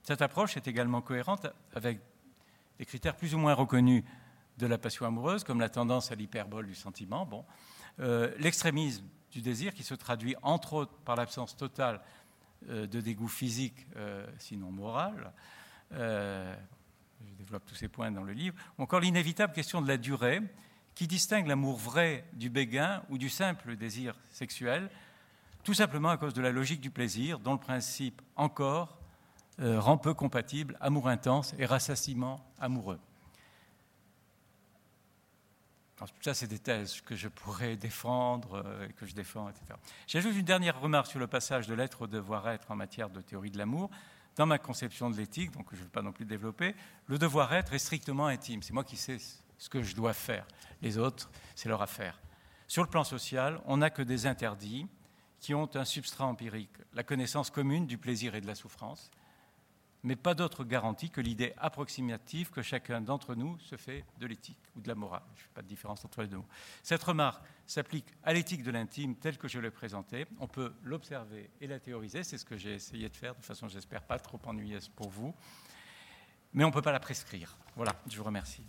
Cette 0.02 0.22
approche 0.22 0.56
est 0.56 0.68
également 0.68 1.02
cohérente 1.02 1.46
avec 1.74 2.00
des 2.78 2.86
critères 2.86 3.16
plus 3.16 3.34
ou 3.34 3.38
moins 3.38 3.54
reconnus 3.54 4.04
de 4.58 4.66
la 4.66 4.78
passion 4.78 5.06
amoureuse, 5.06 5.44
comme 5.44 5.60
la 5.60 5.68
tendance 5.68 6.12
à 6.12 6.14
l'hyperbole 6.14 6.66
du 6.66 6.74
sentiment, 6.74 7.26
bon, 7.26 7.44
euh, 8.00 8.32
l'extrémisme 8.38 9.04
du 9.30 9.40
désir 9.40 9.74
qui 9.74 9.82
se 9.82 9.94
traduit 9.94 10.36
entre 10.42 10.74
autres 10.74 10.96
par 11.04 11.16
l'absence 11.16 11.56
totale 11.56 12.00
de 12.66 13.00
dégoût 13.00 13.28
physique, 13.28 13.86
sinon 14.38 14.70
moral. 14.70 15.32
je 15.90 16.54
développe 17.36 17.66
tous 17.66 17.74
ces 17.74 17.88
points 17.88 18.10
dans 18.10 18.22
le 18.22 18.32
livre. 18.32 18.56
Ou 18.78 18.84
encore 18.84 19.00
l'inévitable 19.00 19.52
question 19.52 19.82
de 19.82 19.88
la 19.88 19.98
durée, 19.98 20.40
qui 20.94 21.06
distingue 21.06 21.46
l'amour 21.46 21.76
vrai 21.76 22.24
du 22.34 22.50
béguin 22.50 23.02
ou 23.08 23.18
du 23.18 23.28
simple 23.28 23.76
désir 23.76 24.14
sexuel, 24.30 24.90
tout 25.64 25.74
simplement 25.74 26.10
à 26.10 26.16
cause 26.16 26.34
de 26.34 26.42
la 26.42 26.50
logique 26.50 26.80
du 26.80 26.90
plaisir, 26.90 27.38
dont 27.38 27.52
le 27.52 27.58
principe 27.58 28.20
encore 28.36 28.98
euh, 29.60 29.80
rend 29.80 29.96
peu 29.96 30.14
compatible 30.14 30.76
amour 30.80 31.08
intense 31.08 31.54
et 31.58 31.66
rassasiement 31.66 32.44
amoureux. 32.58 32.98
tout 35.96 36.06
ça, 36.20 36.34
c'est 36.34 36.48
des 36.48 36.58
thèses 36.58 37.00
que 37.00 37.16
je 37.16 37.28
pourrais 37.28 37.76
défendre, 37.88 38.62
euh, 38.64 38.88
que 38.98 39.06
je 39.06 39.14
défends, 39.14 39.48
etc. 39.48 39.78
J'ajoute 40.06 40.34
une 40.34 40.44
dernière 40.44 40.80
remarque 40.80 41.06
sur 41.06 41.18
le 41.18 41.26
passage 41.26 41.66
de 41.66 41.74
l'être 41.74 42.02
au 42.02 42.06
devoir-être 42.06 42.70
en 42.70 42.76
matière 42.76 43.10
de 43.10 43.20
théorie 43.20 43.50
de 43.50 43.58
l'amour. 43.58 43.90
Dans 44.36 44.46
ma 44.46 44.58
conception 44.58 45.08
de 45.10 45.16
l'éthique, 45.16 45.52
donc 45.52 45.66
je 45.70 45.78
ne 45.78 45.84
vais 45.84 45.90
pas 45.90 46.02
non 46.02 46.10
plus 46.10 46.24
développer, 46.24 46.74
le 47.06 47.18
devoir-être 47.18 47.72
est 47.72 47.78
strictement 47.78 48.26
intime. 48.26 48.62
C'est 48.62 48.72
moi 48.72 48.82
qui 48.82 48.96
sais 48.96 49.18
ce 49.58 49.68
que 49.68 49.82
je 49.82 49.94
dois 49.94 50.12
faire. 50.12 50.46
Les 50.82 50.98
autres, 50.98 51.30
c'est 51.54 51.68
leur 51.68 51.82
affaire. 51.82 52.20
Sur 52.68 52.82
le 52.82 52.88
plan 52.88 53.04
social, 53.04 53.60
on 53.66 53.78
n'a 53.78 53.90
que 53.90 54.02
des 54.02 54.26
interdits 54.26 54.86
qui 55.40 55.54
ont 55.54 55.68
un 55.76 55.84
substrat 55.84 56.24
empirique, 56.24 56.76
la 56.94 57.02
connaissance 57.02 57.50
commune 57.50 57.86
du 57.86 57.98
plaisir 57.98 58.34
et 58.34 58.40
de 58.40 58.46
la 58.46 58.54
souffrance, 58.54 59.10
mais 60.04 60.16
pas 60.16 60.34
d'autre 60.34 60.64
garantie 60.64 61.10
que 61.10 61.20
l'idée 61.20 61.54
approximative 61.56 62.50
que 62.50 62.62
chacun 62.62 63.00
d'entre 63.00 63.34
nous 63.34 63.58
se 63.60 63.76
fait 63.76 64.04
de 64.18 64.26
l'éthique 64.26 64.58
ou 64.76 64.80
de 64.80 64.88
la 64.88 64.94
morale. 64.94 65.22
Je 65.34 65.40
ne 65.40 65.44
fais 65.44 65.54
pas 65.54 65.62
de 65.62 65.66
différence 65.66 66.04
entre 66.04 66.20
les 66.22 66.28
deux. 66.28 66.40
Cette 66.82 67.02
remarque 67.02 67.42
s'applique 67.66 68.06
à 68.22 68.34
l'éthique 68.34 68.62
de 68.62 68.70
l'intime 68.70 69.16
telle 69.16 69.38
que 69.38 69.48
je 69.48 69.58
l'ai 69.58 69.70
présentée. 69.70 70.26
On 70.40 70.46
peut 70.46 70.74
l'observer 70.82 71.50
et 71.60 71.66
la 71.66 71.80
théoriser, 71.80 72.22
c'est 72.22 72.36
ce 72.36 72.44
que 72.44 72.58
j'ai 72.58 72.74
essayé 72.74 73.08
de 73.08 73.16
faire 73.16 73.34
de 73.34 73.42
façon, 73.42 73.66
j'espère, 73.66 74.02
pas 74.02 74.18
trop 74.18 74.38
ennuyeuse 74.44 74.88
pour 74.88 75.08
vous, 75.08 75.34
mais 76.52 76.64
on 76.64 76.68
ne 76.68 76.72
peut 76.72 76.82
pas 76.82 76.92
la 76.92 77.00
prescrire. 77.00 77.56
Voilà, 77.74 77.94
je 78.06 78.18
vous 78.18 78.24
remercie. 78.24 78.62